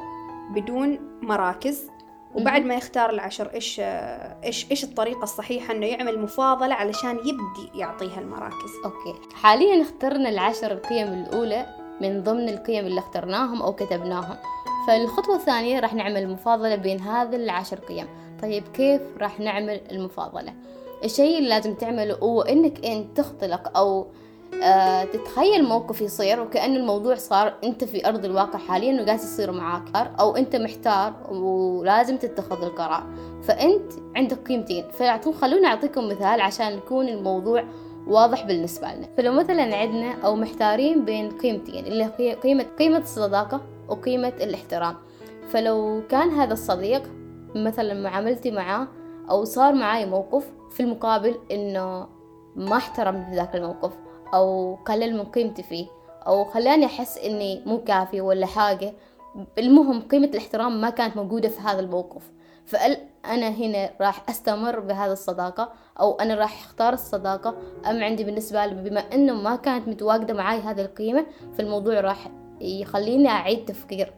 بدون 0.51 0.99
مراكز 1.23 1.91
وبعد 2.35 2.63
ما 2.63 2.75
يختار 2.75 3.11
العشر 3.11 3.51
إيش 3.55 3.81
إيش 4.45 4.71
إيش 4.71 4.85
الطريقة 4.85 5.23
الصحيحة 5.23 5.75
إنه 5.75 5.87
يعمل 5.87 6.19
مفاضلة 6.23 6.75
علشان 6.75 7.19
يبدي 7.19 7.79
يعطيها 7.79 8.21
المراكز؟ 8.21 8.71
أوكي. 8.85 9.35
حاليا 9.35 9.83
اخترنا 9.83 10.29
العشر 10.29 10.73
القيم 10.73 11.09
الأولى 11.09 11.67
من 12.01 12.23
ضمن 12.23 12.49
القيم 12.49 12.87
اللي 12.87 13.01
اخترناهم 13.01 13.63
أو 13.63 13.73
كتبناهم. 13.73 14.37
فالخطوة 14.89 15.37
الثانية 15.37 15.81
راح 15.81 15.95
نعمل 15.95 16.29
مفاضلة 16.29 16.77
بين 16.77 17.01
هذه 17.01 17.37
العشر 17.37 17.79
قيم. 17.79 18.07
طيب 18.43 18.69
كيف 18.69 19.03
راح 19.19 19.41
نعمل 19.41 19.81
المفاضلة؟ 19.91 20.55
الشيء 21.05 21.39
اللي 21.39 21.49
لازم 21.49 21.75
تعمله 21.75 22.15
هو 22.15 22.43
إنك 22.43 22.87
انت 22.87 23.17
تختلق 23.17 23.79
أو 23.79 24.07
آه 24.63 25.05
تتخيل 25.05 25.65
موقف 25.65 26.01
يصير 26.01 26.41
وكأن 26.41 26.77
الموضوع 26.77 27.15
صار 27.15 27.55
أنت 27.65 27.85
في 27.85 28.09
أرض 28.09 28.25
الواقع 28.25 28.59
حاليا 28.59 29.03
وقاعد 29.03 29.19
يصير 29.19 29.53
معاك 29.53 30.13
أو 30.21 30.37
أنت 30.37 30.57
محتار 30.57 31.15
ولازم 31.31 32.17
تتخذ 32.17 32.63
القرار. 32.63 33.07
فأنت 33.43 33.93
عندك 34.17 34.49
قيمتين. 34.49 34.85
فيعطون 34.91 35.35
خلونا 35.35 35.69
أعطيكم 35.69 36.09
مثال 36.09 36.41
عشان 36.41 36.73
يكون 36.73 37.09
الموضوع 37.09 37.65
واضح 38.07 38.47
بالنسبة 38.47 38.95
لنا. 38.95 39.09
فلو 39.17 39.33
مثلا 39.33 39.77
عندنا 39.77 40.13
أو 40.25 40.37
محتارين 40.37 41.05
بين 41.05 41.31
قيمتين 41.31 41.87
اللي 41.87 42.11
هي 42.19 42.35
قيمة 42.35 42.67
قيمة 42.79 42.99
الصداقة 42.99 43.61
وقيمة 43.89 44.33
الاحترام. 44.41 44.95
فلو 45.49 46.03
كان 46.09 46.31
هذا 46.31 46.53
الصديق 46.53 47.03
مثلا 47.55 47.95
معاملتي 47.95 48.51
معاه 48.51 48.89
أو 49.31 49.45
صار 49.45 49.75
معاي 49.75 50.07
موقف 50.07 50.45
في 50.77 50.83
المقابل 50.83 51.39
إنه 51.51 52.09
ما 52.57 52.77
احترم 52.77 53.27
ذاك 53.33 53.57
الموقف 53.57 53.93
أو 54.35 54.75
قلل 54.75 55.17
من 55.17 55.25
قيمتي 55.25 55.63
فيه 55.63 55.87
أو 56.27 56.45
خلاني 56.45 56.87
أحس 56.87 57.19
إني 57.19 57.63
مو 57.67 57.85
كافي 57.85 58.21
ولا 58.21 58.47
حاجة. 58.47 58.95
المهم 59.59 60.01
قيمة 60.01 60.27
الاحترام 60.27 60.81
ما 60.81 60.91
كانت 60.91 61.17
موجودة 61.17 61.49
في 61.49 61.61
هذا 61.61 61.81
الموقف. 61.81 62.33
فهل 62.67 62.99
أنا 63.25 63.49
هنا 63.49 63.91
راح 64.01 64.23
أستمر 64.29 64.81
بهذا 64.81 65.13
الصداقة 65.13 65.73
أو 66.01 66.21
أنا 66.21 66.35
راح 66.35 66.65
أختار 66.65 66.93
الصداقة. 66.93 67.57
أم 67.91 68.05
عندي 68.05 68.25
بالنسبة 68.25 68.67
لي 68.67 68.91
بما 68.91 69.01
أنه 69.01 69.35
ما 69.35 69.57
كانت 69.57 69.89
متواجدة 69.89 70.35
معاي 70.35 70.59
هذه 70.59 70.81
القيمة 70.81 71.27
فالموضوع 71.59 72.01
راح 72.01 72.31
يخليني 72.61 73.29
أعيد 73.29 73.65
تفكير. 73.65 74.13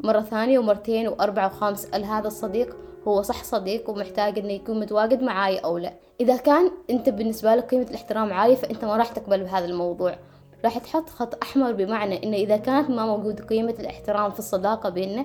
مرة 0.00 0.20
ثانية 0.20 0.58
ومرتين 0.58 1.08
وأربعة 1.08 1.46
وخامس 1.46 1.88
هل 1.94 2.04
هذا 2.04 2.26
الصديق 2.26 2.76
هو 3.08 3.22
صح 3.22 3.44
صديق 3.44 3.90
ومحتاج 3.90 4.38
إنه 4.38 4.52
يكون 4.52 4.80
متواجد 4.80 5.22
معاي 5.22 5.58
أو 5.58 5.78
لا. 5.78 5.92
إذا 6.20 6.36
كان 6.36 6.70
أنت 6.90 7.08
بالنسبة 7.08 7.54
لك 7.54 7.64
قيمة 7.64 7.86
الاحترام 7.90 8.32
عالية 8.32 8.54
فأنت 8.54 8.84
ما 8.84 8.96
راح 8.96 9.08
تقبل 9.08 9.42
بهذا 9.42 9.64
الموضوع. 9.64 10.18
راح 10.64 10.78
تحط 10.78 11.08
خط 11.08 11.42
أحمر 11.42 11.72
بمعنى 11.72 12.24
إنه 12.24 12.36
إذا 12.36 12.56
كانت 12.56 12.90
ما 12.90 13.06
موجود 13.06 13.40
قيمة 13.40 13.74
الاحترام 13.78 14.30
في 14.30 14.38
الصداقة 14.38 14.88
بيننا 14.88 15.24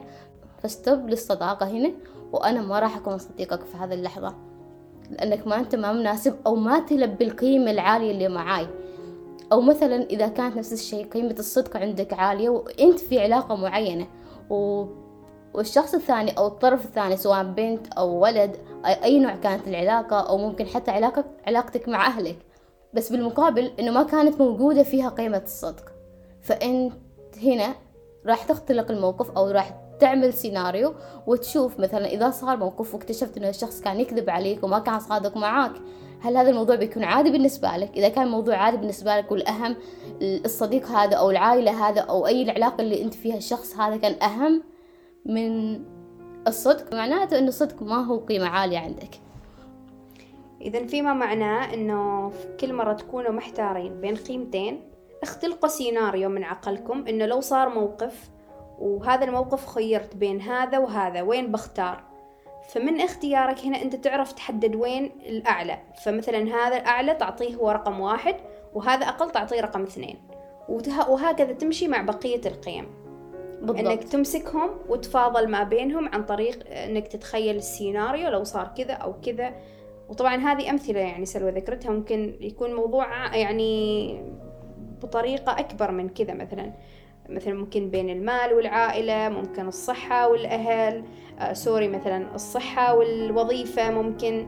فاستوب 0.64 1.10
للصداقة 1.10 1.68
هنا 1.68 1.92
وأنا 2.32 2.62
ما 2.62 2.80
راح 2.80 2.98
أكون 2.98 3.18
صديقك 3.18 3.64
في 3.64 3.78
هذه 3.78 3.94
اللحظة. 3.94 4.36
لأنك 5.10 5.48
ما 5.48 5.60
أنت 5.60 5.76
ما 5.76 5.94
مناسب 5.94 6.36
أو 6.46 6.56
ما 6.56 6.80
تلبي 6.80 7.26
القيمة 7.26 7.72
العالية 7.72 8.12
اللي 8.12 8.28
معاي. 8.28 8.68
أو 9.52 9.62
مثلا 9.62 10.04
إذا 10.04 10.28
كانت 10.28 10.58
نفس 10.58 10.74
الشيء 10.74 11.08
قيمة 11.08 11.36
الصدق 11.40 11.78
عندك 11.78 12.14
عالية 12.14 12.50
وأنت 12.50 13.00
في 13.00 13.20
علاقة 13.20 13.56
معينة. 13.56 14.08
و... 14.50 14.86
والشخص 15.54 15.94
الثاني 15.94 16.38
أو 16.38 16.48
الطرف 16.48 16.86
الثاني 16.86 17.18
سواء 17.18 17.44
بنت 17.44 17.94
أو 17.94 18.20
ولد 18.20 18.58
أي 18.86 19.20
نوع 19.20 19.36
كانت 19.36 19.68
العلاقة 19.68 20.20
أو 20.20 20.38
ممكن 20.38 20.68
حتى 20.68 20.92
علاقة 20.92 21.26
علاقتك 21.48 21.90
مع 21.90 22.08
أهلك. 22.08 22.38
بس 22.94 23.12
بالمقابل 23.12 23.72
إنه 23.80 23.92
ما 23.92 24.04
كانت 24.04 24.42
موجودة 24.42 24.84
فيها 24.84 25.10
قيمة 25.10 25.42
الصدق. 25.46 25.86
فأنت 26.42 26.94
هنا 27.44 27.76
راح 28.26 28.44
تختلق 28.44 28.92
الموقف 28.92 29.32
أو 29.32 29.50
راح 29.50 29.80
تعمل 30.00 30.34
سيناريو 30.34 30.94
وتشوف 31.28 31.80
مثلا 31.80 32.06
إذا 32.06 32.30
صار 32.30 32.58
موقف 32.58 32.94
واكتشفت 32.94 33.38
إنه 33.38 33.50
الشخص 33.50 33.82
كان 33.82 34.00
يكذب 34.00 34.30
عليك 34.30 34.64
وما 34.64 34.80
كان 34.80 35.00
صادق 35.00 35.38
معاك 35.38 35.72
هل 36.24 36.38
هذا 36.38 36.50
الموضوع 36.50 36.76
بيكون 36.76 37.04
عادي 37.04 37.32
بالنسبة 37.32 37.78
لك؟ 37.78 37.92
إذا 37.98 38.10
كان 38.10 38.26
الموضوع 38.26 38.56
عادي 38.56 38.78
بالنسبة 38.78 39.18
لك 39.18 39.32
والأهم 39.32 39.76
الصديق 40.22 40.88
هذا 40.88 41.16
أو 41.16 41.32
العائلة 41.32 41.90
هذا 41.90 42.02
أو 42.02 42.28
أي 42.28 42.44
العلاقة 42.44 42.82
اللي 42.82 43.04
أنت 43.04 43.14
فيها 43.14 43.38
الشخص 43.38 43.78
هذا 43.78 43.98
كان 43.98 44.24
أهم 44.24 44.64
من 45.26 45.82
الصدق 46.48 46.94
معناته 46.94 47.40
إنه 47.40 47.48
الصدق 47.48 47.84
ما 47.84 48.06
هو 48.06 48.18
قيمة 48.18 48.48
عالية 48.48 48.78
عندك 48.78 49.10
إذا 50.62 50.86
فيما 50.88 51.14
معناه 51.14 51.74
إنه 51.74 52.30
في 52.30 52.48
كل 52.60 52.74
مرة 52.74 52.94
تكونوا 52.94 53.32
محتارين 53.32 54.02
بين 54.02 54.16
قيمتين 54.16 54.82
اختلقوا 55.24 55.70
سيناريو 55.70 56.30
من 56.30 56.44
عقلكم 56.44 57.08
إنه 57.08 57.26
لو 57.26 57.42
صار 57.42 57.70
موقف 57.70 58.30
وهذا 58.80 59.26
الموقف 59.26 59.68
خيرت 59.68 60.16
بين 60.16 60.42
هذا 60.42 60.78
وهذا 60.78 61.22
وين 61.22 61.52
بختار 61.52 62.13
فمن 62.74 63.02
اختيارك 63.02 63.60
هنا 63.60 63.82
أنت 63.82 63.96
تعرف 63.96 64.32
تحدد 64.32 64.76
وين 64.76 65.12
الأعلى. 65.26 65.78
فمثلا 66.04 66.56
هذا 66.56 66.78
الأعلى 66.78 67.14
تعطيه 67.14 67.56
هو 67.56 67.72
رقم 67.72 68.00
واحد 68.00 68.36
وهذا 68.74 69.06
أقل 69.06 69.32
تعطيه 69.32 69.62
رقم 69.62 69.84
اثنين. 69.84 70.18
وهكذا 71.10 71.54
تمشي 71.54 71.88
مع 71.88 72.02
بقية 72.02 72.42
القيم. 72.46 72.88
بالضبط. 73.62 73.80
إنك 73.80 74.04
تمسكهم 74.04 74.70
وتفاضل 74.90 75.48
ما 75.48 75.64
بينهم 75.64 76.10
عن 76.10 76.24
طريق 76.24 76.68
إنك 76.72 77.08
تتخيل 77.08 77.56
السيناريو 77.56 78.30
لو 78.30 78.44
صار 78.44 78.72
كذا 78.78 78.94
أو 78.94 79.14
كذا. 79.22 79.54
وطبعا 80.10 80.36
هذه 80.36 80.70
أمثلة 80.70 81.00
يعني 81.00 81.26
سلوى 81.26 81.52
ذكرتها 81.52 81.92
ممكن 81.92 82.38
يكون 82.42 82.74
موضوع 82.74 83.36
يعني 83.36 84.22
بطريقة 85.02 85.60
أكبر 85.60 85.92
من 85.92 86.10
كذا 86.10 86.34
مثلا. 86.34 86.74
مثلا 87.30 87.54
ممكن 87.54 87.90
بين 87.90 88.10
المال 88.10 88.54
والعائلة 88.54 89.30
ممكن 89.30 89.68
الصحة 89.68 90.28
والأهل 90.28 91.04
آه 91.40 91.54
سوري 91.54 91.88
مثلا 91.88 92.36
الصحة 92.36 92.96
والوظيفة 92.96 93.92
ممكن 93.92 94.48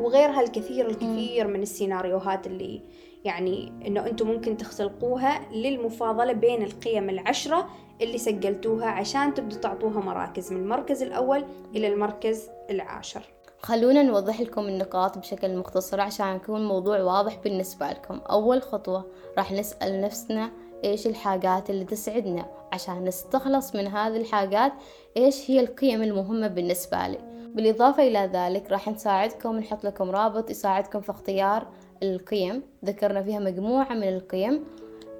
وغيرها 0.00 0.40
الكثير 0.40 0.86
الكثير 0.90 1.46
من 1.46 1.62
السيناريوهات 1.62 2.46
اللي 2.46 2.82
يعني 3.24 3.72
إنه 3.86 4.06
أنتم 4.06 4.28
ممكن 4.28 4.56
تختلقوها 4.56 5.52
للمفاضلة 5.52 6.32
بين 6.32 6.62
القيم 6.62 7.10
العشرة 7.10 7.68
اللي 8.00 8.18
سجلتوها 8.18 8.86
عشان 8.86 9.34
تبدوا 9.34 9.58
تعطوها 9.58 10.00
مراكز 10.00 10.52
من 10.52 10.60
المركز 10.60 11.02
الأول 11.02 11.44
إلى 11.76 11.88
المركز 11.88 12.50
العاشر. 12.70 13.22
خلونا 13.62 14.02
نوضح 14.02 14.40
لكم 14.40 14.68
النقاط 14.68 15.18
بشكل 15.18 15.56
مختصر 15.56 16.00
عشان 16.00 16.36
يكون 16.36 16.60
الموضوع 16.60 17.02
واضح 17.02 17.38
بالنسبة 17.44 17.90
لكم. 17.90 18.20
أول 18.30 18.62
خطوة 18.62 19.06
راح 19.38 19.52
نسأل 19.52 20.00
نفسنا 20.00 20.50
إيش 20.84 21.06
الحاجات 21.06 21.70
اللي 21.70 21.84
تسعدنا 21.84 22.46
عشان 22.72 23.04
نستخلص 23.04 23.74
من 23.76 23.86
هذه 23.86 24.16
الحاجات؟ 24.16 24.72
إيش 25.16 25.50
هي 25.50 25.60
القيم 25.60 26.02
المهمة 26.02 26.48
بالنسبة 26.48 27.06
لي؟ 27.06 27.18
بالإضافة 27.54 28.02
إلى 28.02 28.30
ذلك 28.32 28.70
راح 28.70 28.88
نساعدكم 28.88 29.56
نحط 29.56 29.84
لكم 29.84 30.10
رابط 30.10 30.50
يساعدكم 30.50 31.00
في 31.00 31.10
اختيار 31.10 31.66
القيم. 32.02 32.62
ذكرنا 32.84 33.22
فيها 33.22 33.38
مجموعة 33.38 33.94
من 33.94 34.08
القيم 34.08 34.64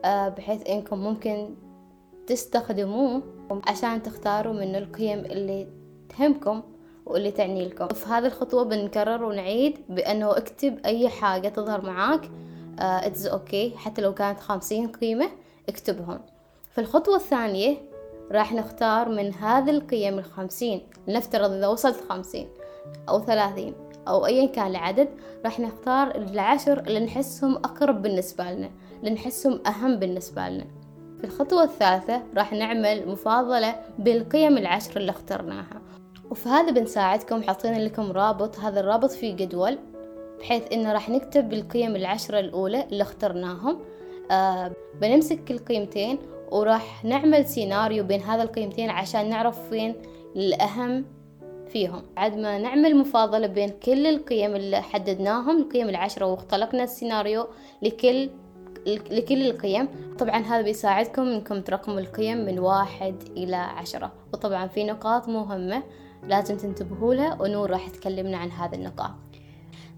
آه، 0.04 0.28
بحيث 0.28 0.68
إنكم 0.68 0.98
ممكن 0.98 1.54
تستخدموه 2.26 3.22
عشان 3.66 4.02
تختاروا 4.02 4.52
من 4.52 4.76
القيم 4.76 5.18
اللي 5.18 5.68
تهمكم 6.08 6.62
واللي 7.06 7.30
تعني 7.30 7.68
لكم. 7.68 7.88
في 7.88 8.08
هذه 8.08 8.26
الخطوة 8.26 8.64
بنكرر 8.64 9.24
ونعيد 9.24 9.78
بأنه 9.88 10.36
اكتب 10.36 10.78
أي 10.84 11.08
حاجة 11.08 11.48
تظهر 11.48 11.86
معاك 11.86 12.30
it's 12.78 13.26
uh, 13.26 13.32
okay 13.32 13.70
okay. 13.70 13.76
حتى 13.76 14.02
لو 14.02 14.14
كانت 14.14 14.40
خمسين 14.40 14.88
قيمة. 14.88 15.30
اكتبهم. 15.70 16.20
في 16.74 16.80
الخطوة 16.80 17.16
الثانية 17.16 17.76
راح 18.32 18.52
نختار 18.52 19.08
من 19.08 19.34
هذه 19.34 19.70
القيم 19.70 20.18
الخمسين 20.18 20.82
لنفترض 21.08 21.52
إذا 21.52 21.66
وصلت 21.66 22.04
خمسين 22.08 22.48
أو 23.08 23.20
ثلاثين 23.20 23.74
أو 24.08 24.26
أيا 24.26 24.46
كان 24.46 24.66
العدد 24.66 25.08
راح 25.44 25.60
نختار 25.60 26.14
العشر 26.14 26.80
اللي 26.80 27.00
نحسهم 27.00 27.56
أقرب 27.56 28.02
بالنسبة 28.02 28.44
لنا 28.44 28.70
اللي 29.00 29.10
نحسهم 29.10 29.60
أهم 29.66 29.96
بالنسبة 29.96 30.48
لنا. 30.48 30.66
في 31.18 31.24
الخطوة 31.24 31.62
الثالثة 31.62 32.22
راح 32.36 32.52
نعمل 32.52 33.08
مفاضلة 33.08 33.76
بالقيم 33.98 34.58
العشر 34.58 34.96
اللي 34.96 35.10
اخترناها. 35.10 35.82
وفي 36.30 36.48
هذا 36.48 36.70
بنساعدكم 36.70 37.42
حاطين 37.42 37.84
لكم 37.84 38.12
رابط 38.12 38.58
هذا 38.58 38.80
الرابط 38.80 39.10
فيه 39.10 39.36
جدول 39.36 39.78
بحيث 40.40 40.72
إنه 40.72 40.92
راح 40.92 41.08
نكتب 41.08 41.48
بالقيم 41.48 41.96
العشرة 41.96 42.40
الأولى 42.40 42.84
اللي 42.84 43.02
اخترناهم. 43.02 43.80
بنمسك 45.00 45.44
كل 45.44 45.58
قيمتين 45.58 46.18
وراح 46.50 47.04
نعمل 47.04 47.46
سيناريو 47.46 48.04
بين 48.04 48.20
هذا 48.20 48.42
القيمتين 48.42 48.90
عشان 48.90 49.28
نعرف 49.28 49.72
وين 49.72 49.94
الأهم 50.36 51.04
فيهم. 51.68 52.02
بعد 52.16 52.36
ما 52.36 52.58
نعمل 52.58 52.96
مفاضلة 52.96 53.46
بين 53.46 53.68
كل 53.68 54.06
القيم 54.06 54.56
اللي 54.56 54.82
حددناهم 54.82 55.58
القيم 55.58 55.88
العشرة 55.88 56.26
واختلقنا 56.26 56.82
السيناريو 56.82 57.46
لكل 57.82 58.30
لكل 58.86 59.42
القيم. 59.46 59.88
طبعا 60.18 60.38
هذا 60.38 60.62
بيساعدكم 60.62 61.22
إنكم 61.22 61.60
ترقموا 61.60 62.00
القيم 62.00 62.38
من 62.38 62.58
واحد 62.58 63.22
إلى 63.36 63.56
عشرة. 63.56 64.12
وطبعا 64.32 64.66
في 64.66 64.84
نقاط 64.84 65.28
مهمة 65.28 65.82
لازم 66.28 66.56
تنتبهوا 66.56 67.14
لها 67.14 67.42
ونور 67.42 67.70
راح 67.70 67.88
تكلمنا 67.88 68.36
عن 68.36 68.50
هذه 68.50 68.74
النقاط. 68.74 69.10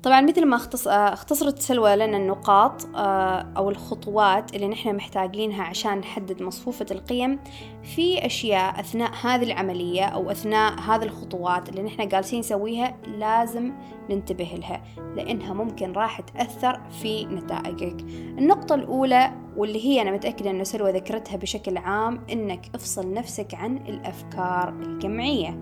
طبعا 0.02 0.21
مثل 0.21 0.47
ما 0.47 0.56
اختص... 0.56 0.88
اختصرت 0.88 1.59
سلوى 1.59 1.97
لنا 1.97 2.16
النقاط 2.16 2.97
آه، 2.97 3.47
أو 3.56 3.71
الخطوات 3.71 4.54
اللي 4.54 4.68
نحن 4.68 4.97
محتاجينها 4.97 5.62
عشان 5.62 5.99
نحدد 5.99 6.42
مصفوفة 6.42 6.87
القيم 6.90 7.38
في 7.82 8.26
أشياء 8.26 8.80
أثناء 8.80 9.11
هذه 9.23 9.42
العملية 9.42 10.04
أو 10.04 10.30
أثناء 10.30 10.80
هذه 10.80 11.02
الخطوات 11.02 11.68
اللي 11.68 11.82
نحن 11.82 12.09
جالسين 12.09 12.38
نسويها 12.38 12.97
لازم 13.06 13.73
ننتبه 14.11 14.44
لها 14.44 14.82
لأنها 15.16 15.54
ممكن 15.54 15.92
راح 15.92 16.21
تأثر 16.21 16.80
في 17.02 17.25
نتائجك 17.25 18.00
النقطة 18.38 18.75
الأولى 18.75 19.32
واللي 19.56 19.87
هي 19.87 20.02
أنا 20.02 20.11
متأكدة 20.11 20.50
أنه 20.50 20.64
سلوى 20.64 20.92
ذكرتها 20.92 21.37
بشكل 21.37 21.76
عام 21.76 22.25
إنك 22.32 22.66
افصل 22.75 23.12
نفسك 23.12 23.54
عن 23.54 23.76
الأفكار 23.76 24.68
الجمعية 24.68 25.61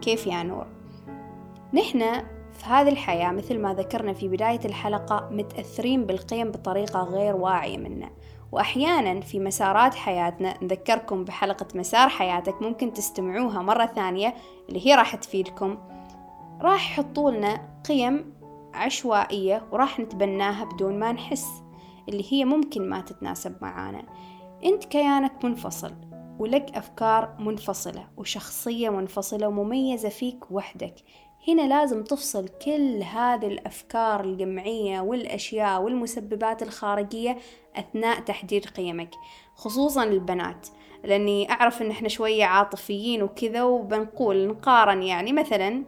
كيف 0.00 0.26
يا 0.26 0.42
نور؟ 0.42 0.66
نحن 1.74 2.22
في 2.52 2.64
هذه 2.64 2.88
الحياة 2.88 3.30
مثل 3.30 3.58
ما 3.58 3.74
ذكرنا 3.74 4.12
في 4.12 4.28
بداية 4.28 4.60
الحلقة 4.64 5.28
متأثرين 5.30 6.06
بالقيم 6.06 6.50
بطريقة 6.50 7.02
غير 7.02 7.36
واعية 7.36 7.78
منا. 7.78 8.10
وأحيانا 8.52 9.20
في 9.20 9.40
مسارات 9.40 9.94
حياتنا 9.94 10.54
نذكركم 10.62 11.24
بحلقة 11.24 11.66
مسار 11.74 12.08
حياتك 12.08 12.62
ممكن 12.62 12.92
تستمعوها 12.92 13.62
مرة 13.62 13.86
ثانية 13.86 14.34
اللي 14.68 14.86
هي 14.86 14.94
راح 14.94 15.16
تفيدكم. 15.16 15.78
راح 16.60 16.90
يحطوا 16.90 17.30
لنا 17.30 17.80
قيم 17.88 18.34
عشوائية 18.74 19.66
وراح 19.72 20.00
نتبناها 20.00 20.64
بدون 20.64 20.98
ما 20.98 21.12
نحس 21.12 21.48
اللي 22.08 22.32
هي 22.32 22.44
ممكن 22.44 22.88
ما 22.88 23.00
تتناسب 23.00 23.56
معانا. 23.62 24.02
أنت 24.64 24.84
كيانك 24.84 25.44
منفصل 25.44 25.94
ولك 26.38 26.76
أفكار 26.76 27.36
منفصلة 27.38 28.08
وشخصية 28.16 28.90
منفصلة 28.90 29.48
ومميزة 29.48 30.08
فيك 30.08 30.50
وحدك. 30.50 30.94
هنا 31.48 31.62
لازم 31.62 32.04
تفصل 32.04 32.48
كل 32.48 33.02
هذه 33.02 33.46
الأفكار 33.46 34.24
الجمعية 34.24 35.00
والأشياء 35.00 35.82
والمسببات 35.82 36.62
الخارجية 36.62 37.38
أثناء 37.76 38.20
تحديد 38.20 38.66
قيمك 38.66 39.10
خصوصا 39.54 40.04
البنات 40.04 40.68
لأني 41.04 41.50
أعرف 41.50 41.82
إن 41.82 41.90
إحنا 41.90 42.08
شوية 42.08 42.44
عاطفيين 42.44 43.22
وكذا 43.22 43.62
وبنقول 43.62 44.46
نقارن 44.48 45.02
يعني 45.02 45.32
مثلا 45.32 45.84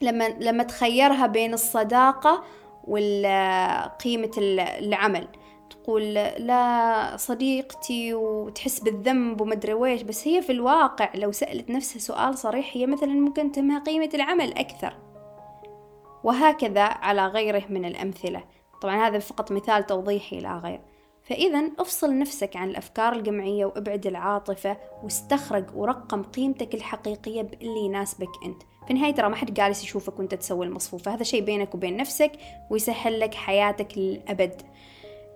لما 0.00 0.28
لما 0.28 0.62
تخيرها 0.62 1.26
بين 1.26 1.54
الصداقة 1.54 2.44
وقيمة 2.84 4.30
العمل. 4.38 5.28
تقول 5.82 6.14
لا 6.14 7.16
صديقتي 7.16 8.14
وتحس 8.14 8.80
بالذنب 8.80 9.40
ومدري 9.40 9.74
ويش 9.74 10.02
بس 10.02 10.28
هي 10.28 10.42
في 10.42 10.52
الواقع 10.52 11.10
لو 11.14 11.32
سألت 11.32 11.70
نفسها 11.70 11.98
سؤال 11.98 12.38
صريح 12.38 12.70
هي 12.76 12.86
مثلا 12.86 13.12
ممكن 13.12 13.52
تمها 13.52 13.78
قيمة 13.78 14.10
العمل 14.14 14.58
أكثر. 14.58 14.94
وهكذا 16.24 16.82
على 16.82 17.26
غيره 17.26 17.62
من 17.68 17.84
الأمثلة. 17.84 18.44
طبعا 18.82 19.08
هذا 19.08 19.18
فقط 19.18 19.52
مثال 19.52 19.86
توضيحي 19.86 20.40
لا 20.40 20.56
غير. 20.56 20.80
فإذا 21.22 21.70
افصل 21.78 22.18
نفسك 22.18 22.56
عن 22.56 22.70
الأفكار 22.70 23.12
الجمعية 23.12 23.64
وابعد 23.64 24.06
العاطفة 24.06 24.76
واستخرج 25.02 25.64
ورقم 25.74 26.22
قيمتك 26.22 26.74
الحقيقية 26.74 27.42
باللي 27.42 27.80
يناسبك 27.80 28.30
أنت. 28.44 28.62
في 28.62 28.90
النهاية 28.90 29.14
ترى 29.14 29.28
ما 29.28 29.36
حد 29.36 29.54
جالس 29.54 29.84
يشوفك 29.84 30.18
وأنت 30.18 30.34
تسوي 30.34 30.66
المصفوفة. 30.66 31.14
هذا 31.14 31.22
شيء 31.22 31.44
بينك 31.44 31.74
وبين 31.74 31.96
نفسك 31.96 32.32
ويسهل 32.70 33.20
لك 33.20 33.34
حياتك 33.34 33.98
للأبد. 33.98 34.62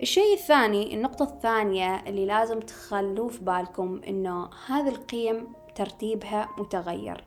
الشيء 0.03 0.35
الثاني 0.35 0.95
النقطة 0.95 1.23
الثانية 1.23 2.03
اللي 2.07 2.27
لازم 2.27 2.61
تخلوه 2.61 3.29
في 3.29 3.45
بالكم 3.45 4.01
إنه 4.09 4.51
هذه 4.67 4.89
القيم 4.89 5.53
ترتيبها 5.75 6.49
متغير. 6.59 7.25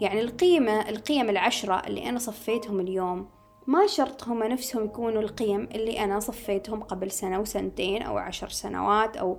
يعني 0.00 0.20
القيمة 0.20 0.88
القيم 0.88 1.30
العشرة 1.30 1.82
اللي 1.86 2.08
أنا 2.08 2.18
صفيتهم 2.18 2.80
اليوم 2.80 3.28
ما 3.66 3.86
شرط 3.86 4.28
هم 4.28 4.42
نفسهم 4.42 4.84
يكونوا 4.84 5.22
القيم 5.22 5.68
اللي 5.74 6.04
أنا 6.04 6.20
صفيتهم 6.20 6.82
قبل 6.82 7.10
سنة 7.10 7.40
وسنتين 7.40 8.02
أو 8.02 8.18
عشر 8.18 8.48
سنوات 8.48 9.16
أو 9.16 9.38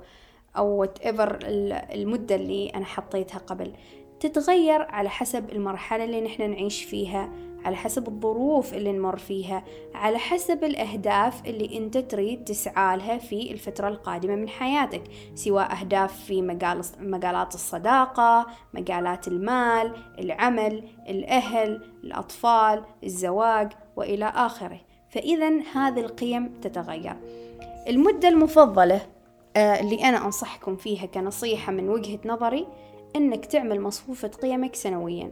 أو 0.57 0.85
whatever 0.85 1.37
المدة 1.43 2.35
اللي 2.35 2.69
أنا 2.69 2.85
حطيتها 2.85 3.37
قبل. 3.37 3.73
تتغير 4.19 4.81
على 4.81 5.09
حسب 5.09 5.49
المرحلة 5.49 6.03
اللي 6.03 6.21
نحن 6.21 6.49
نعيش 6.51 6.83
فيها 6.83 7.29
على 7.65 7.75
حسب 7.75 8.07
الظروف 8.07 8.73
اللي 8.73 8.91
نمر 8.91 9.17
فيها 9.17 9.63
على 9.93 10.17
حسب 10.17 10.63
الأهداف 10.63 11.45
اللي 11.45 11.77
أنت 11.77 11.97
تريد 11.97 12.43
تسعى 12.43 12.97
لها 12.97 13.17
في 13.17 13.51
الفترة 13.51 13.87
القادمة 13.87 14.35
من 14.35 14.49
حياتك 14.49 15.03
سواء 15.35 15.71
أهداف 15.71 16.23
في 16.23 16.41
مجال 16.41 16.81
مجالات 16.99 17.55
الصداقة 17.55 18.47
مجالات 18.73 19.27
المال 19.27 19.93
العمل 20.19 20.83
الأهل 21.09 21.81
الأطفال 22.03 22.83
الزواج 23.03 23.71
وإلى 23.95 24.25
آخره. 24.25 24.79
فإذا 25.09 25.49
هذه 25.73 25.99
القيم 25.99 26.53
تتغير. 26.61 27.15
المدة 27.87 28.27
المفضلة 28.27 29.01
آه، 29.55 29.79
اللي 29.79 30.03
أنا 30.09 30.25
أنصحكم 30.25 30.75
فيها 30.75 31.05
كنصيحة 31.05 31.71
من 31.71 31.89
وجهة 31.89 32.19
نظري 32.25 32.67
إنك 33.15 33.45
تعمل 33.45 33.81
مصفوفة 33.81 34.27
قيمك 34.27 34.75
سنويا. 34.75 35.31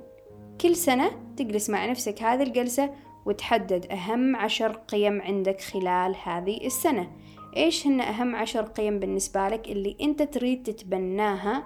كل 0.62 0.76
سنة 0.76 1.12
تجلس 1.38 1.69
مع 1.69 1.86
نفسك 1.86 2.24
هذه 2.24 2.43
الجلسة 2.43 2.89
وتحدد 3.26 3.91
أهم 3.91 4.36
عشر 4.36 4.72
قيم 4.72 5.22
عندك 5.22 5.62
خلال 5.62 6.15
هذه 6.24 6.65
السنة. 6.65 7.12
إيش 7.58 7.88
هن 7.88 8.02
أهم 8.02 8.36
عشر 8.36 8.62
قيم 8.62 9.00
بالنسبة 9.00 9.48
لك 9.48 9.67
اللي 9.67 9.98
أنت 10.02 10.22
تريد 10.24 10.63
تتبناها 10.63 11.63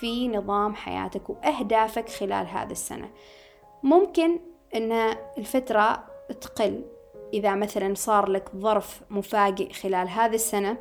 في 0.00 0.28
نظام 0.28 0.74
حياتك 0.74 1.30
وأهدافك 1.30 2.08
خلال 2.08 2.46
هذه 2.46 2.70
السنة؟ 2.70 3.10
ممكن 3.82 4.38
أن 4.74 4.92
الفترة 5.38 6.04
تقل. 6.40 6.84
إذا 7.34 7.54
مثلا 7.54 7.94
صار 7.94 8.28
لك 8.28 8.48
ظرف 8.56 9.00
مفاجئ 9.10 9.72
خلال 9.72 10.08
هذه 10.08 10.34
السنة 10.34 10.76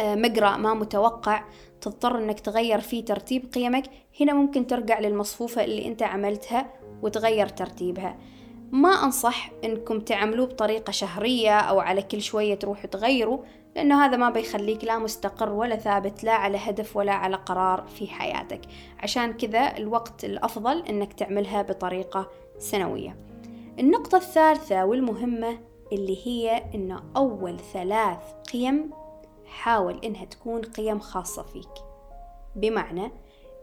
آه، 0.00 0.14
مقرأ 0.14 0.56
ما 0.56 0.74
متوقع 0.74 1.44
تضطر 1.82 2.18
إنك 2.18 2.40
تغير 2.40 2.80
فيه 2.80 3.04
ترتيب 3.04 3.52
قيمك 3.54 3.84
هنا 4.20 4.32
ممكن 4.32 4.66
ترجع 4.66 5.00
للمصفوفة 5.00 5.64
اللي 5.64 5.86
أنت 5.86 6.02
عملتها 6.02 6.72
وتغير 7.02 7.48
ترتيبها. 7.48 8.18
ما 8.72 8.88
أنصح 8.88 9.50
إنكم 9.64 10.00
تعملوه 10.00 10.46
بطريقة 10.46 10.90
شهرية 10.90 11.58
أو 11.58 11.80
على 11.80 12.02
كل 12.02 12.22
شوية 12.22 12.54
تروحوا 12.54 12.86
تغيروا 12.86 13.38
لأنه 13.76 14.04
هذا 14.04 14.16
ما 14.16 14.30
بيخليك 14.30 14.84
لا 14.84 14.98
مستقر 14.98 15.52
ولا 15.52 15.76
ثابت 15.76 16.24
لا 16.24 16.32
على 16.32 16.58
هدف 16.58 16.96
ولا 16.96 17.12
على 17.12 17.36
قرار 17.36 17.86
في 17.86 18.06
حياتك. 18.06 18.60
عشان 18.98 19.32
كذا 19.32 19.76
الوقت 19.76 20.24
الأفضل 20.24 20.82
إنك 20.86 21.12
تعملها 21.12 21.62
بطريقة 21.62 22.30
سنوية. 22.58 23.16
النقطة 23.78 24.16
الثالثة 24.16 24.84
والمهمة 24.84 25.58
اللي 25.92 26.26
هي 26.26 26.64
إنه 26.74 27.02
أول 27.16 27.58
ثلاث 27.72 28.18
قيم 28.52 28.90
حاول 29.52 30.00
إنها 30.04 30.24
تكون 30.24 30.62
قيم 30.62 30.98
خاصة 30.98 31.42
فيك. 31.42 31.68
بمعنى 32.56 33.12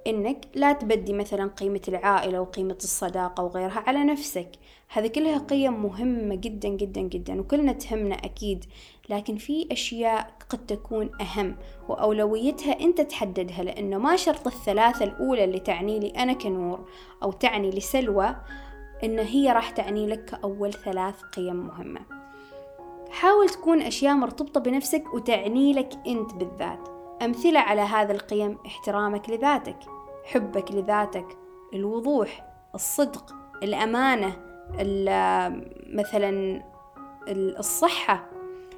إنك 0.07 0.45
لا 0.55 0.73
تبدي 0.73 1.13
مثلا 1.13 1.47
قيمة 1.47 1.81
العائلة 1.87 2.41
وقيمة 2.41 2.77
الصداقة 2.83 3.43
وغيرها 3.43 3.83
على 3.87 4.03
نفسك. 4.03 4.49
هذه 4.89 5.07
كلها 5.07 5.37
قيم 5.37 5.83
مهمة 5.83 6.35
جدا 6.35 6.69
جدا 6.69 7.01
جدا 7.01 7.41
وكلنا 7.41 7.71
تهمنا 7.71 8.15
أكيد. 8.15 8.65
لكن 9.09 9.37
في 9.37 9.67
أشياء 9.71 10.31
قد 10.49 10.65
تكون 10.65 11.09
أهم 11.21 11.55
وأولويتها 11.89 12.79
أنت 12.79 13.01
تحددها 13.01 13.63
لأنه 13.63 13.97
ما 13.97 14.15
شرط 14.15 14.47
الثلاثة 14.47 15.05
الأولى 15.05 15.43
اللي 15.43 15.59
تعني 15.59 15.99
لي 15.99 16.09
أنا 16.09 16.33
كنور 16.33 16.89
أو 17.23 17.31
تعني 17.31 17.69
لسلوى 17.69 18.35
إن 19.03 19.19
هي 19.19 19.51
راح 19.51 19.69
تعني 19.69 20.07
لك 20.07 20.25
كأول 20.25 20.73
ثلاث 20.73 21.21
قيم 21.21 21.55
مهمة. 21.55 22.18
حاول 23.09 23.49
تكون 23.49 23.81
أشياء 23.81 24.15
مرتبطة 24.15 24.59
بنفسك 24.59 25.13
وتعني 25.13 25.73
لك 25.73 25.89
أنت 26.07 26.33
بالذات. 26.33 26.87
أمثلة 27.21 27.59
على 27.59 27.81
هذه 27.81 28.11
القيم 28.11 28.57
احترامك 28.65 29.29
لذاتك 29.29 29.77
حبك 30.23 30.71
لذاتك 30.71 31.37
الوضوح 31.73 32.45
الصدق 32.75 33.35
الأمانة 33.63 34.33
مثلا 35.93 36.63
الصحة. 37.59 38.29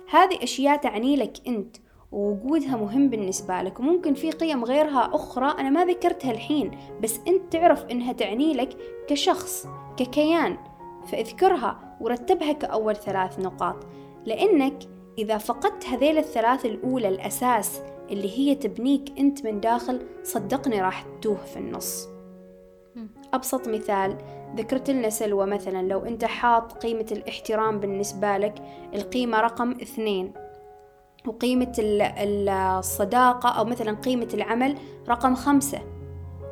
هذه 0.10 0.44
أشياء 0.44 0.78
تعني 0.78 1.16
لك 1.16 1.34
أنت 1.48 1.78
ووجودها 2.12 2.76
مهم 2.76 3.10
بالنسبة 3.10 3.62
لك. 3.62 3.80
وممكن 3.80 4.14
في 4.14 4.32
قيم 4.32 4.64
غيرها 4.64 5.16
أخرى 5.16 5.60
أنا 5.60 5.70
ما 5.70 5.86
ذكرتها 5.86 6.32
الحين 6.32 6.72
بس 7.02 7.20
أنت 7.28 7.54
تعرف 7.54 7.86
أنها 7.86 8.14
تعني 8.14 8.54
لك 8.54 8.78
كشخص 9.08 9.68
ككيان. 9.98 10.58
فاذكرها 11.06 11.98
ورتبها 12.02 12.52
كأول 12.52 12.96
ثلاث 12.96 13.40
نقاط. 13.40 13.76
لأنك 14.26 14.84
إذا 15.18 15.38
فقدت 15.38 15.86
هذيل 15.86 16.18
الثلاث 16.18 16.66
الأولى 16.66 17.08
الأساس 17.08 17.82
اللي 18.10 18.38
هي 18.38 18.56
تبنيك 18.56 19.20
أنت 19.20 19.46
من 19.46 19.60
داخل 19.60 20.02
صدقني 20.24 20.82
راح 20.82 21.02
تتوه 21.02 21.38
في 21.38 21.58
النص. 21.58 22.08
أبسط 23.34 23.68
مثال 23.68 24.18
ذكرت 24.56 24.90
لنا 24.90 25.10
سلوى 25.10 25.46
مثلا 25.46 25.88
لو 25.88 26.00
أنت 26.00 26.26
حاط 26.26 26.74
قيمة 26.74 27.06
الاحترام 27.12 27.80
بالنسبة 27.80 28.38
لك 28.38 28.54
القيمة 28.94 29.40
رقم 29.40 29.72
اثنين. 29.72 30.34
وقيمة 31.28 31.74
الصداقة 31.80 33.50
أو 33.50 33.66
مثلا 33.66 33.92
قيمة 33.92 34.28
العمل 34.34 34.78
رقم 35.10 35.36
خمسة. 35.36 35.80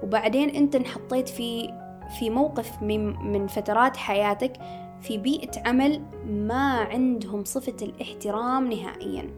وبعدين 0.03 0.49
أنت 0.49 0.75
انحطيت 0.75 1.29
في 1.29 1.79
في 2.19 2.29
موقف 2.29 2.81
من, 2.81 3.31
من 3.31 3.47
فترات 3.47 3.97
حياتك 3.97 4.53
في 5.01 5.17
بيئة 5.17 5.67
عمل 5.67 6.01
ما 6.27 6.73
عندهم 6.73 7.43
صفة 7.43 7.75
الاحترام 7.81 8.71
نهائيا. 8.71 9.29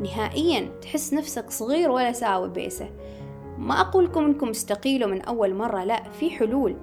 نهائيا 0.00 0.70
تحس 0.82 1.12
نفسك 1.12 1.50
صغير 1.50 1.90
ولا 1.90 2.12
ساوي 2.12 2.48
بيسه. 2.48 2.90
ما 3.58 3.80
أقولكم 3.80 4.24
إنكم 4.24 4.48
استقيلوا 4.48 5.08
من 5.08 5.22
أول 5.22 5.54
مرة 5.54 5.84
لا 5.84 6.02
في 6.02 6.30
حلول. 6.30 6.76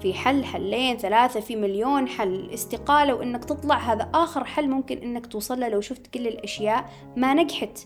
في 0.00 0.14
حل 0.14 0.44
حلين 0.44 0.96
ثلاثة 0.96 1.40
في 1.40 1.56
مليون 1.56 2.08
حل. 2.08 2.50
استقالة 2.54 3.14
وإنك 3.14 3.44
تطلع 3.44 3.78
هذا 3.78 4.10
آخر 4.14 4.44
حل 4.44 4.68
ممكن 4.68 4.98
إنك 4.98 5.26
توصل 5.26 5.60
له 5.60 5.68
لو 5.68 5.80
شفت 5.80 6.06
كل 6.06 6.26
الأشياء 6.26 6.90
ما 7.16 7.34
نجحت. 7.34 7.78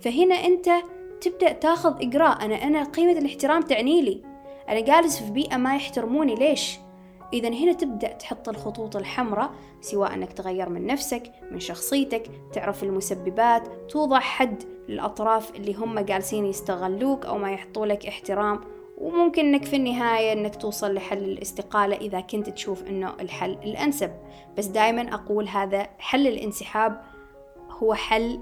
فهنا 0.00 0.34
أنت 0.34 0.68
تبدأ 1.20 1.52
تاخذ 1.52 2.02
إجراء. 2.02 2.44
أنا 2.44 2.54
أنا 2.54 2.84
قيمة 2.84 3.18
الاحترام 3.18 3.62
تعني 3.62 4.02
لي. 4.02 4.22
أنا 4.68 4.80
جالس 4.80 5.22
في 5.22 5.30
بيئة 5.30 5.56
ما 5.56 5.76
يحترموني 5.76 6.34
ليش؟ 6.34 6.78
إذا 7.32 7.48
هنا 7.48 7.72
تبدأ 7.72 8.12
تحط 8.12 8.48
الخطوط 8.48 8.96
الحمراء 8.96 9.50
سواء 9.80 10.14
أنك 10.14 10.32
تغير 10.32 10.68
من 10.68 10.86
نفسك 10.86 11.32
من 11.50 11.60
شخصيتك 11.60 12.30
تعرف 12.52 12.82
المسببات 12.82 13.90
توضع 13.90 14.20
حد 14.20 14.62
للأطراف 14.88 15.56
اللي 15.56 15.74
هم 15.74 16.00
جالسين 16.00 16.46
يستغلوك 16.46 17.26
أو 17.26 17.38
ما 17.38 17.52
يحطوا 17.52 17.86
لك 17.86 18.06
احترام. 18.06 18.60
وممكن 18.98 19.44
إنك 19.46 19.64
في 19.64 19.76
النهاية 19.76 20.32
إنك 20.32 20.56
توصل 20.56 20.94
لحل 20.94 21.18
الاستقالة 21.18 21.96
إذا 21.96 22.20
كنت 22.20 22.50
تشوف 22.50 22.84
إنه 22.88 23.14
الحل 23.20 23.52
الأنسب. 23.52 24.10
بس 24.58 24.66
دائما 24.66 25.14
أقول 25.14 25.48
هذا 25.48 25.88
حل 25.98 26.26
الانسحاب 26.26 27.02
هو 27.70 27.94
حل 27.94 28.40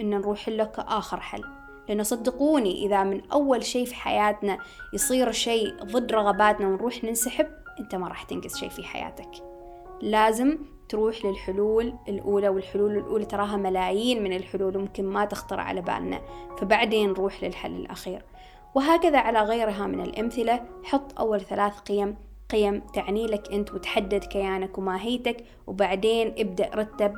إن 0.00 0.10
نروح 0.10 0.48
له 0.48 0.64
كآخر 0.64 1.20
حل. 1.20 1.44
لأنه 1.88 2.02
صدقوني 2.02 2.86
إذا 2.86 3.04
من 3.04 3.30
أول 3.32 3.64
شيء 3.64 3.84
في 3.84 3.94
حياتنا 3.94 4.58
يصير 4.94 5.32
شيء 5.32 5.74
ضد 5.84 6.12
رغباتنا 6.12 6.68
ونروح 6.68 7.04
ننسحب 7.04 7.46
أنت 7.80 7.94
ما 7.94 8.08
راح 8.08 8.22
تنقذ 8.22 8.54
شيء 8.54 8.68
في 8.68 8.84
حياتك. 8.84 9.30
لازم 10.02 10.58
تروح 10.88 11.24
للحلول 11.24 11.94
الأولى 12.08 12.48
والحلول 12.48 12.96
الأولى 12.96 13.24
تراها 13.24 13.56
ملايين 13.56 14.22
من 14.22 14.32
الحلول 14.32 14.78
ممكن 14.78 15.04
ما 15.04 15.24
تخطر 15.24 15.60
على 15.60 15.80
بالنا. 15.80 16.20
فبعدين 16.58 17.10
نروح 17.10 17.44
للحل 17.44 17.76
الأخير. 17.76 18.22
وهكذا 18.74 19.18
على 19.18 19.40
غيرها 19.40 19.86
من 19.86 20.00
الأمثلة 20.00 20.60
حط 20.84 21.18
أول 21.18 21.40
ثلاث 21.40 21.78
قيم. 21.78 22.16
قيم 22.50 22.80
تعني 22.94 23.26
لك 23.26 23.52
أنت 23.52 23.74
وتحدد 23.74 24.24
كيانك 24.24 24.78
وماهيتك 24.78 25.44
وبعدين 25.66 26.34
ابدأ 26.38 26.70
رتب 26.74 27.14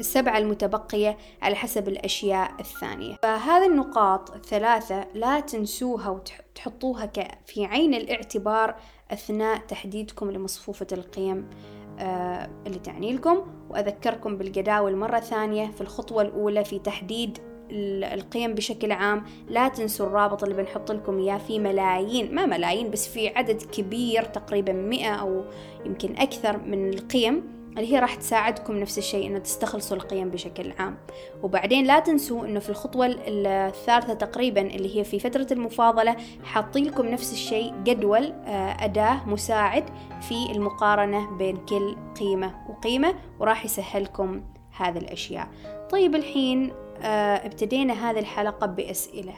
السبعة 0.00 0.38
المتبقية 0.38 1.16
على 1.42 1.56
حسب 1.56 1.88
الأشياء 1.88 2.50
الثانية. 2.60 3.16
فهذه 3.22 3.66
النقاط 3.66 4.34
الثلاثة 4.34 5.06
لا 5.14 5.40
تنسوها 5.40 6.08
وتحطوها 6.08 7.10
في 7.46 7.64
عين 7.64 7.94
الاعتبار 7.94 8.74
أثناء 9.10 9.58
تحديدكم 9.58 10.30
لمصفوفة 10.30 10.86
القيم 10.92 11.50
آه، 11.98 12.50
اللي 12.66 12.78
تعني 12.78 13.12
لكم. 13.12 13.46
وأذكركم 13.70 14.36
بالجداول 14.36 14.96
مرة 14.96 15.20
ثانية 15.20 15.70
في 15.70 15.80
الخطوة 15.80 16.22
الأولى 16.22 16.64
في 16.64 16.78
تحديد 16.78 17.38
القيم 17.70 18.54
بشكل 18.54 18.92
عام. 18.92 19.24
لا 19.48 19.68
تنسوا 19.68 20.06
الرابط 20.06 20.42
اللي 20.42 20.54
بنحط 20.54 20.92
لكم 20.92 21.18
إياه 21.18 21.38
في 21.38 21.58
ملايين 21.58 22.34
ما 22.34 22.46
ملايين 22.46 22.90
بس 22.90 23.08
في 23.08 23.28
عدد 23.28 23.62
كبير 23.62 24.24
تقريبا 24.24 24.72
مئة 24.72 25.14
أو 25.14 25.44
يمكن 25.86 26.16
أكثر 26.16 26.58
من 26.58 26.88
القيم. 26.88 27.55
اللي 27.76 27.92
هي 27.92 27.98
راح 27.98 28.14
تساعدكم 28.14 28.76
نفس 28.76 28.98
الشيء 28.98 29.26
إنه 29.26 29.38
تستخلصوا 29.38 29.96
القيم 29.96 30.30
بشكل 30.30 30.72
عام. 30.78 30.98
وبعدين 31.42 31.86
لا 31.86 32.00
تنسوا 32.00 32.46
إنه 32.46 32.60
في 32.60 32.68
الخطوة 32.68 33.06
الثالثة 33.26 34.14
تقريبا 34.14 34.60
اللي 34.60 34.98
هي 34.98 35.04
في 35.04 35.18
فترة 35.18 35.46
المفاضلة 35.52 36.16
حاطين 36.44 36.84
لكم 36.84 37.06
نفس 37.06 37.32
الشيء 37.32 37.74
جدول 37.84 38.32
آه، 38.32 38.84
أداة 38.84 39.28
مساعد 39.28 39.84
في 40.20 40.52
المقارنة 40.52 41.30
بين 41.30 41.56
كل 41.56 41.96
قيمة 42.20 42.54
وقيمة 42.68 43.14
وراح 43.40 43.64
يسهلكم 43.64 44.42
هذه 44.76 44.98
الأشياء. 44.98 45.48
طيب 45.90 46.14
الحين 46.14 46.72
آه، 47.02 47.46
ابتدينا 47.46 48.10
هذه 48.10 48.18
الحلقة 48.18 48.66
بأسئلة 48.66 49.34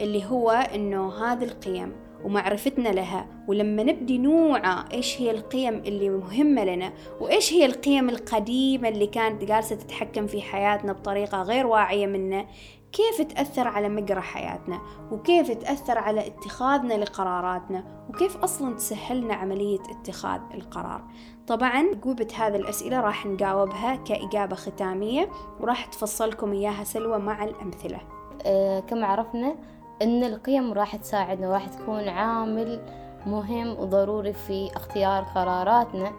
اللي 0.00 0.24
هو 0.24 0.50
إنه 0.50 1.12
هذه 1.24 1.44
القيم 1.44 1.92
ومعرفتنا 2.24 2.88
لها. 2.88 3.26
ولما 3.48 3.82
نبدي 3.82 4.18
نوعى 4.18 4.84
إيش 4.92 5.20
هي 5.20 5.30
القيم 5.30 5.74
اللي 5.74 6.10
مهمة 6.10 6.64
لنا 6.64 6.92
وإيش 7.20 7.52
هي 7.52 7.66
القيم 7.66 8.08
القديمة 8.08 8.88
اللي 8.88 9.06
كانت 9.06 9.44
جالسة 9.44 9.76
تتحكم 9.76 10.26
في 10.26 10.42
حياتنا 10.42 10.92
بطريقة 10.92 11.42
غير 11.42 11.66
واعية 11.66 12.06
منا 12.06 12.46
كيف 12.92 13.22
تأثر 13.22 13.68
على 13.68 13.88
مجرى 13.88 14.20
حياتنا؟ 14.20 14.80
وكيف 15.10 15.50
تأثر 15.50 15.98
على 15.98 16.26
اتخاذنا 16.26 16.94
لقراراتنا؟ 16.94 17.84
وكيف 18.08 18.36
أصلا 18.36 18.74
تسهلنا 18.74 19.34
عملية 19.34 19.78
اتخاذ 19.90 20.40
القرار؟ 20.54 21.02
طبعا 21.46 21.92
أجوبة 21.92 22.28
هذه 22.36 22.56
الأسئلة 22.56 23.00
راح 23.00 23.26
نجاوبها 23.26 23.96
كإجابة 23.96 24.56
ختامية 24.56 25.28
وراح 25.60 25.84
تفصلكم 25.86 26.52
إياها 26.52 26.84
سلوى 26.84 27.18
مع 27.18 27.44
الأمثلة. 27.44 28.00
أه 28.46 28.80
كما 28.80 29.06
عرفنا؟ 29.06 29.56
أن 30.02 30.24
القيم 30.24 30.72
راح 30.72 30.96
تساعدنا 30.96 31.48
وراح 31.48 31.66
تكون 31.68 32.08
عامل 32.08 32.80
مهم 33.26 33.78
وضروري 33.78 34.32
في 34.32 34.70
اختيار 34.76 35.22
قراراتنا 35.22 36.12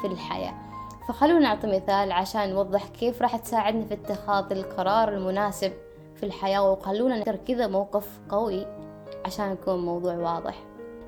في 0.00 0.06
الحياة. 0.06 0.54
فخلونا 1.08 1.38
نعطي 1.38 1.76
مثال 1.76 2.12
عشان 2.12 2.50
نوضح 2.50 2.88
كيف 2.88 3.22
راح 3.22 3.36
تساعدنا 3.36 3.84
في 3.84 3.94
اتخاذ 3.94 4.52
القرار 4.52 5.08
المناسب 5.08 5.72
في 6.14 6.26
الحياة 6.26 6.72
وخلونا 6.72 7.16
نذكر 7.16 7.36
كذا 7.36 7.66
موقف 7.66 8.20
قوي 8.28 8.66
عشان 9.24 9.52
يكون 9.52 9.74
الموضوع 9.74 10.14
واضح. 10.14 10.54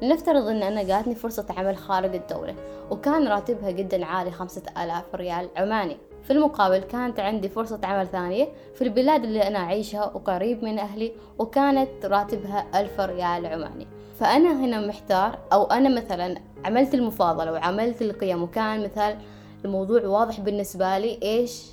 لنفترض 0.02 0.46
أن 0.46 0.62
أنا 0.62 0.82
جاتني 0.82 1.14
فرصة 1.14 1.46
عمل 1.56 1.76
خارج 1.76 2.14
الدولة 2.14 2.54
وكان 2.90 3.28
راتبها 3.28 3.70
جدا 3.70 4.04
عالي 4.04 4.30
خمسة 4.30 4.62
آلاف 4.84 5.14
ريال 5.14 5.48
عماني. 5.56 5.96
في 6.28 6.34
المقابل 6.34 6.78
كانت 6.78 7.20
عندي 7.20 7.48
فرصة 7.48 7.80
عمل 7.84 8.06
ثانية 8.06 8.48
في 8.74 8.82
البلاد 8.82 9.24
اللي 9.24 9.48
أنا 9.48 9.58
أعيشها 9.58 10.04
وقريب 10.14 10.64
من 10.64 10.78
أهلي 10.78 11.12
وكانت 11.38 12.06
راتبها 12.06 12.80
ألف 12.80 13.00
ريال 13.00 13.46
عماني. 13.46 13.86
فأنا 14.20 14.64
هنا 14.64 14.86
محتار 14.86 15.38
أو 15.52 15.64
أنا 15.64 15.88
مثلا 15.88 16.34
عملت 16.64 16.94
المفاضلة 16.94 17.52
وعملت 17.52 18.02
القيم 18.02 18.42
وكان 18.42 18.84
مثال 18.84 19.18
الموضوع 19.64 20.06
واضح 20.06 20.40
بالنسبة 20.40 20.98
لي 20.98 21.18
إيش 21.22 21.66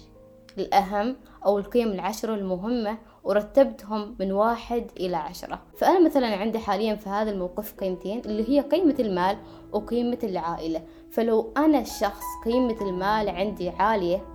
الأهم 0.57 1.15
أو 1.45 1.57
القيم 1.59 1.91
العشرة 1.91 2.35
المهمة 2.35 2.97
ورتبتهم 3.23 4.15
من 4.19 4.31
واحد 4.31 4.91
إلى 4.99 5.17
عشرة. 5.17 5.61
فأنا 5.77 6.05
مثلا 6.05 6.27
عندي 6.27 6.59
حاليا 6.59 6.95
في 6.95 7.09
هذا 7.09 7.31
الموقف 7.31 7.73
قيمتين 7.73 8.19
اللي 8.25 8.49
هي 8.49 8.61
قيمة 8.61 8.95
المال 8.99 9.37
وقيمة 9.71 10.19
العائلة. 10.23 10.81
فلو 11.11 11.53
أنا 11.57 11.79
الشخص 11.79 12.23
قيمة 12.45 12.77
المال 12.81 13.29
عندي 13.29 13.69
عالية 13.69 14.34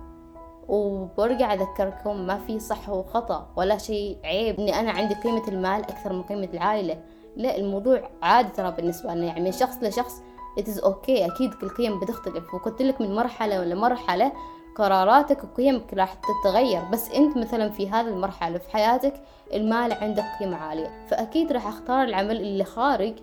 وبرجع 0.71 1.53
أذكركم 1.53 2.27
ما 2.27 2.37
في 2.37 2.59
صح 2.59 2.89
وخطأ 2.89 3.47
ولا 3.55 3.77
شيء 3.77 4.17
عيب. 4.23 4.59
إني 4.59 4.79
أنا 4.79 4.91
عندي 4.91 5.15
قيمة 5.15 5.47
المال 5.47 5.81
أكثر 5.81 6.13
من 6.13 6.23
قيمة 6.23 6.49
العائلة. 6.53 7.01
لا 7.35 7.57
الموضوع 7.57 8.09
عادي 8.21 8.49
ترى 8.49 8.71
بالنسبة 8.71 9.13
لنا. 9.13 9.25
يعني 9.25 9.41
من 9.41 9.51
شخص 9.51 9.77
لشخص 9.81 10.21
it 10.59 10.63
is 10.63 10.81
okay. 10.81 11.09
أكيد 11.09 11.53
كل 11.53 11.69
قيم 11.69 11.99
بتختلف. 11.99 12.53
وقلت 12.53 12.81
لك 12.81 13.01
من 13.01 13.15
مرحلة 13.15 13.63
لمرحلة 13.63 14.31
قراراتك 14.75 15.43
وقيمك 15.43 15.93
راح 15.93 16.13
تتغير. 16.13 16.81
بس 16.91 17.11
أنت 17.11 17.37
مثلا 17.37 17.69
في 17.69 17.89
هذه 17.89 18.07
المرحلة 18.07 18.57
في 18.57 18.69
حياتك 18.69 19.13
المال 19.53 19.93
عندك 19.93 20.25
قيمة 20.39 20.57
عالية. 20.57 21.05
فأكيد 21.07 21.51
راح 21.51 21.67
أختار 21.67 22.03
العمل 22.03 22.37
اللي 22.37 22.63
خارج 22.63 23.13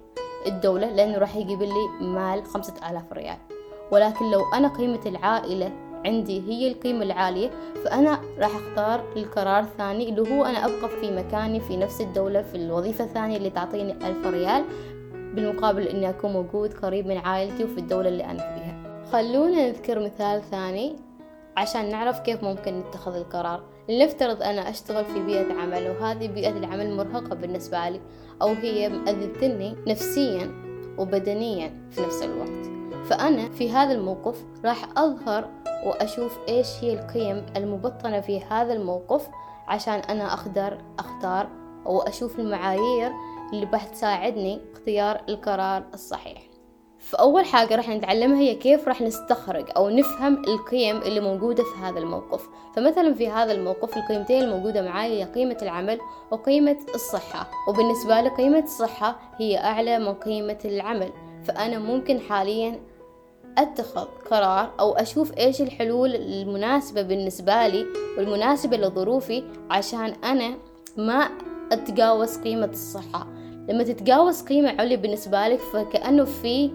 الدولة 0.47 0.87
لأنه 0.87 1.19
راح 1.19 1.37
يجيب 1.37 1.63
لي 1.63 1.89
مال 2.01 2.45
خمسة 2.45 2.75
آلاف 2.91 3.13
ريال. 3.13 3.39
ولكن 3.93 4.31
لو 4.31 4.43
أنا 4.55 4.69
قيمة 4.69 5.01
العائلة 5.07 5.88
عندي 6.07 6.41
هي 6.49 6.69
القيمة 6.73 7.03
العالية 7.03 7.51
فأنا 7.85 8.21
راح 8.39 8.51
أختار 8.57 9.05
القرار 9.17 9.61
الثاني 9.61 10.09
اللي 10.09 10.31
هو 10.31 10.45
أنا 10.45 10.65
أبقى 10.65 10.89
في 11.01 11.11
مكاني 11.11 11.61
في 11.61 11.77
نفس 11.77 12.01
الدولة 12.01 12.43
في 12.43 12.55
الوظيفة 12.55 13.05
الثانية 13.05 13.37
اللي 13.37 13.51
تعطيني 13.51 13.93
ألف 13.93 14.27
ريال 14.27 14.65
بالمقابل 15.35 15.83
إني 15.83 16.09
أكون 16.11 16.33
موجود 16.33 16.75
قريب 16.75 17.07
من 17.07 17.17
عائلتي 17.17 17.65
وفي 17.65 17.79
الدولة 17.79 18.09
اللي 18.09 18.25
أنا 18.25 18.39
فيها. 18.39 19.05
خلونا 19.13 19.69
نذكر 19.69 19.99
مثال 19.99 20.43
ثاني 20.43 20.97
عشان 21.57 21.91
نعرف 21.91 22.21
كيف 22.21 22.45
ممكن 22.45 22.81
نتخذ 22.81 23.17
القرار. 23.17 23.63
لنفترض 23.89 24.43
أنا 24.43 24.71
أشتغل 24.71 25.05
في 25.05 25.23
بيئة 25.23 25.53
عمل 25.53 25.91
وهذه 25.91 26.29
بيئة 26.29 26.57
العمل 26.59 26.97
مرهقة 26.97 27.35
بالنسبة 27.35 27.89
لي 27.89 28.01
أو 28.43 28.49
هي 28.49 28.89
مأذتني 28.89 29.77
نفسيا 29.87 30.51
وبدنيا 30.99 31.89
في 31.91 32.01
نفس 32.01 32.23
الوقت. 32.23 32.78
فأنا 33.09 33.49
في 33.49 33.71
هذا 33.71 33.93
الموقف 33.93 34.45
راح 34.65 34.89
أظهر 34.99 35.49
وأشوف 35.85 36.39
إيش 36.49 36.69
هي 36.81 36.93
القيم 36.93 37.47
المبطنة 37.57 38.21
في 38.21 38.41
هذا 38.41 38.73
الموقف 38.73 39.29
عشان 39.69 39.95
أنا 39.95 40.33
أقدر 40.33 40.79
أختار 40.99 41.49
وأشوف 41.85 42.39
المعايير 42.39 43.13
اللي 43.53 43.67
بتساعدني 43.67 44.61
اختيار 44.73 45.21
القرار 45.29 45.85
الصحيح. 45.95 46.43
فأول 46.99 47.45
حاجة 47.45 47.77
راح 47.77 47.89
نتعلمها 47.89 48.39
هي 48.39 48.55
كيف 48.55 48.89
راح 48.89 49.03
نستخرج 49.03 49.67
أو 49.77 49.89
نفهم 49.89 50.45
القيم 50.45 50.97
اللي 50.97 51.21
موجودة 51.21 51.63
في 51.63 51.79
هذا 51.83 51.99
الموقف. 51.99 52.49
فمثلا 52.77 53.15
في 53.15 53.29
هذا 53.29 53.53
الموقف 53.53 53.97
القيمتين 53.97 54.43
الموجودة 54.43 54.83
معاي 54.83 55.21
هي 55.21 55.25
قيمة 55.25 55.59
العمل 55.63 55.99
وقيمة 56.31 56.79
الصحة. 56.95 57.51
وبالنسبة 57.69 58.21
لي 58.21 58.29
قيمة 58.29 58.63
الصحة 58.65 59.17
هي 59.37 59.59
أعلى 59.59 59.99
من 59.99 60.15
قيمة 60.15 60.59
العمل. 60.65 61.13
فأنا 61.45 61.79
ممكن 61.79 62.21
حاليا 62.21 62.81
أتخذ 63.59 64.07
قرار 64.31 64.71
أو 64.81 64.93
أشوف 64.93 65.39
إيش 65.39 65.61
الحلول 65.61 66.15
المناسبة 66.15 67.03
بالنسبة 67.03 67.67
لي 67.67 67.87
والمناسبة 68.19 68.77
لظروفي 68.77 69.45
عشان 69.71 70.15
أنا 70.25 70.55
ما 70.97 71.29
أتجاوز 71.73 72.37
قيمة 72.39 72.71
الصحة. 72.73 73.27
لما 73.69 73.83
تتجاوز 73.85 74.43
قيمة 74.43 74.69
عليا 74.79 74.97
بالنسبة 74.97 75.49
لك 75.49 75.59
فكأنه 75.59 76.25
في 76.25 76.71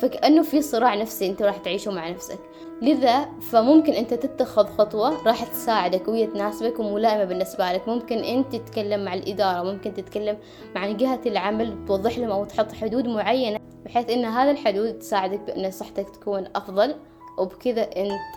فكأنه 0.00 0.42
في 0.42 0.62
صراع 0.62 0.94
نفسي 0.94 1.26
أنت 1.26 1.42
راح 1.42 1.56
تعيشه 1.56 1.90
مع 1.90 2.08
نفسك. 2.08 2.38
لذا 2.82 3.28
فممكن 3.40 3.92
أنت 3.92 4.14
تتخذ 4.14 4.66
خطوة 4.66 5.22
راح 5.26 5.44
تساعدك 5.44 6.08
وهي 6.08 6.26
تناسبك 6.26 6.80
وملائمة 6.80 7.24
بالنسبة 7.24 7.72
لك. 7.72 7.88
ممكن 7.88 8.18
أنت 8.18 8.56
تتكلم 8.56 9.04
مع 9.04 9.14
الإدارة 9.14 9.62
ممكن 9.62 9.94
تتكلم 9.94 10.38
مع 10.74 10.90
جهة 10.90 11.20
العمل 11.26 11.84
توضح 11.86 12.18
لهم 12.18 12.30
أو 12.30 12.44
تحط 12.44 12.72
حدود 12.72 13.06
معينة 13.06 13.60
بحيث 13.84 14.10
أن 14.10 14.24
هذا 14.24 14.50
الحدود 14.50 14.98
تساعدك 14.98 15.40
بأن 15.40 15.70
صحتك 15.70 16.10
تكون 16.10 16.48
أفضل. 16.56 16.94
وبكذا 17.38 17.82
أنت 17.82 18.34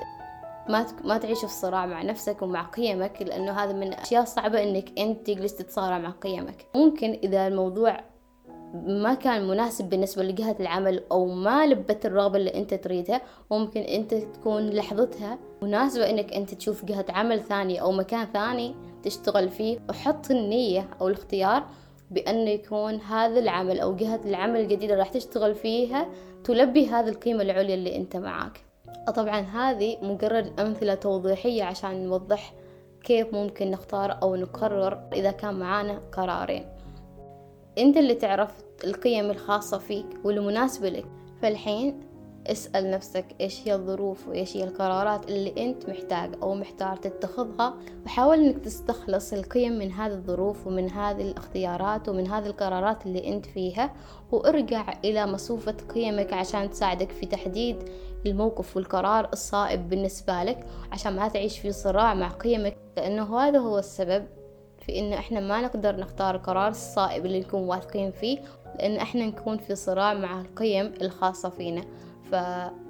ما 0.70 0.86
ما 1.04 1.18
تعيش 1.18 1.40
في 1.40 1.48
صراع 1.48 1.86
مع 1.86 2.02
نفسك 2.02 2.42
ومع 2.42 2.64
قيمك 2.64 3.22
لأنه 3.22 3.52
هذا 3.52 3.74
من 3.74 3.84
الأشياء 3.84 4.24
الصعبة 4.24 4.64
إنك 4.64 5.00
أنت 5.00 5.28
تجلس 5.28 5.56
تتصارع 5.56 5.98
مع 5.98 6.10
قيمك. 6.10 6.66
ممكن 6.76 7.20
إذا 7.24 7.48
الموضوع 7.48 8.00
ما 8.74 9.14
كان 9.14 9.48
مناسب 9.48 9.90
بالنسبة 9.90 10.24
لجهة 10.24 10.56
العمل 10.60 11.04
أو 11.12 11.26
ما 11.26 11.66
لبت 11.66 12.06
الرغبة 12.06 12.38
اللي 12.38 12.54
أنت 12.54 12.74
تريدها 12.74 13.22
ممكن 13.52 13.82
أنت 13.82 14.14
تكون 14.14 14.70
لحظتها 14.70 15.40
مناسبة 15.62 16.10
إنك 16.10 16.34
أنت 16.34 16.54
تشوف 16.54 16.86
جهة 16.86 17.06
عمل 17.10 17.40
ثانية 17.40 17.82
أو 17.82 17.92
مكان 17.92 18.26
ثاني 18.26 18.76
تشتغل 19.04 19.50
فيه. 19.50 19.80
وحط 19.90 20.32
النية 20.32 20.90
أو 21.02 21.08
الاختيار 21.08 21.64
بأنه 22.12 22.50
يكون 22.50 22.96
هذا 22.96 23.40
العمل 23.40 23.80
أو 23.80 23.96
جهة 23.96 24.20
العمل 24.26 24.60
الجديدة 24.60 24.96
راح 24.96 25.10
تشتغل 25.10 25.56
فيها 25.56 26.08
تلبي 26.44 26.88
هذه 26.88 27.10
القيمة 27.10 27.42
العليا 27.42 27.76
اللي 27.76 27.96
أنت 27.96 28.18
معاك. 28.18 28.66
طبعا 29.16 29.40
هذه 29.40 29.98
مجرد 30.02 30.60
أمثلة 30.60 30.96
توضيحية 30.96 31.64
عشان 31.64 32.06
نوضح 32.06 32.54
كيف 33.04 33.34
ممكن 33.34 33.72
نختار 33.72 34.20
أو 34.22 34.36
نقرر 34.36 35.10
إذا 35.14 35.32
كان 35.32 35.54
معانا 35.60 36.02
قرارين. 36.12 36.66
أنت 37.78 37.98
اللي 37.98 38.14
تعرف 38.14 38.52
القيم 38.84 39.32
الخاصة 39.32 39.78
فيك 39.78 40.06
والمناسبة 40.24 40.90
لك. 40.90 41.06
فالحين 41.42 42.14
اسأل 42.48 42.92
نفسك 42.92 43.26
إيش 43.42 43.68
هي 43.68 43.74
الظروف 43.74 44.28
وإيش 44.28 44.58
هي 44.58 44.64
القرارات 44.64 45.30
اللي 45.30 45.54
أنت 45.58 45.90
محتاج 45.90 46.32
أو 46.42 46.56
محتار 46.56 46.96
تتخذها 46.96 47.78
وحاول 48.06 48.40
إنك 48.40 48.58
تستخلص 48.58 49.34
القيم 49.34 49.74
من 49.74 49.92
هذه 49.92 50.12
الظروف 50.12 50.68
ومن 50.68 50.92
هذه 50.92 51.22
الاختيارات 51.22 52.10
ومن 52.10 52.28
هذه 52.28 52.46
القرارات 52.46 53.06
اللي 53.06 53.28
أنت 53.34 53.46
فيها 53.46 53.94
وارجع 54.32 54.94
إلى 55.06 55.28
مصوفة 55.28 55.78
قيمك 55.96 56.34
عشان 56.34 56.70
تساعدك 56.70 57.12
في 57.12 57.26
تحديد 57.26 57.90
الموقف 58.26 58.76
والقرار 58.78 59.30
الصائب 59.34 59.90
بالنسبة 59.90 60.44
لك 60.44 60.66
عشان 60.92 61.16
ما 61.16 61.28
تعيش 61.28 61.60
في 61.60 61.72
صراع 61.72 62.14
مع 62.14 62.30
قيمك 62.30 62.78
لأنه 62.98 63.40
هذا 63.40 63.60
هو 63.60 63.80
السبب 63.80 64.26
في 64.86 65.00
إنه 65.00 65.16
إحنا 65.16 65.40
ما 65.40 65.62
نقدر 65.62 65.96
نختار 65.96 66.36
القرار 66.36 66.68
الصائب 66.68 67.26
اللي 67.26 67.40
نكون 67.40 67.62
واثقين 67.62 68.12
فيه 68.12 68.40
لأن 68.80 68.96
إحنا 68.96 69.26
نكون 69.26 69.58
في 69.58 69.76
صراع 69.76 70.14
مع 70.14 70.42
القيم 70.42 70.94
الخاصة 71.02 71.50
فينا. 71.50 71.82
ف... 72.32 72.36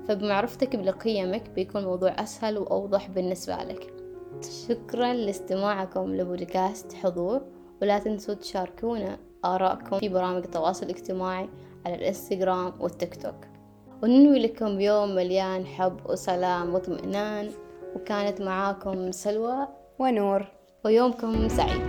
فبمعرفتك 0.08 0.75
بقيمك 0.75 1.49
بيكون 1.49 1.82
الموضوع 1.82 2.10
أسهل 2.10 2.58
وأوضح 2.58 3.10
بالنسبة 3.10 3.56
لك. 3.56 3.93
شكرا 4.67 5.13
لاستماعكم 5.13 6.15
لبودكاست 6.15 6.93
حضور 6.93 7.41
ولا 7.82 7.99
تنسوا 7.99 8.34
تشاركونا 8.34 9.17
آراءكم 9.45 9.99
في 9.99 10.10
برامج 10.10 10.43
التواصل 10.43 10.86
الاجتماعي 10.86 11.49
على 11.86 11.95
الإنستغرام 11.95 12.73
والتيك 12.79 13.15
توك. 13.23 13.36
وننوي 14.03 14.39
لكم 14.39 14.82
يوم 14.82 15.15
مليان 15.15 15.65
حب 15.65 16.10
وسلام 16.10 16.73
واطمئنان. 16.73 17.51
وكانت 17.95 18.41
معاكم 18.41 19.12
سلوى 19.12 19.67
ونور. 19.99 20.62
ويومكم 20.83 21.47
سعيد. 21.47 21.81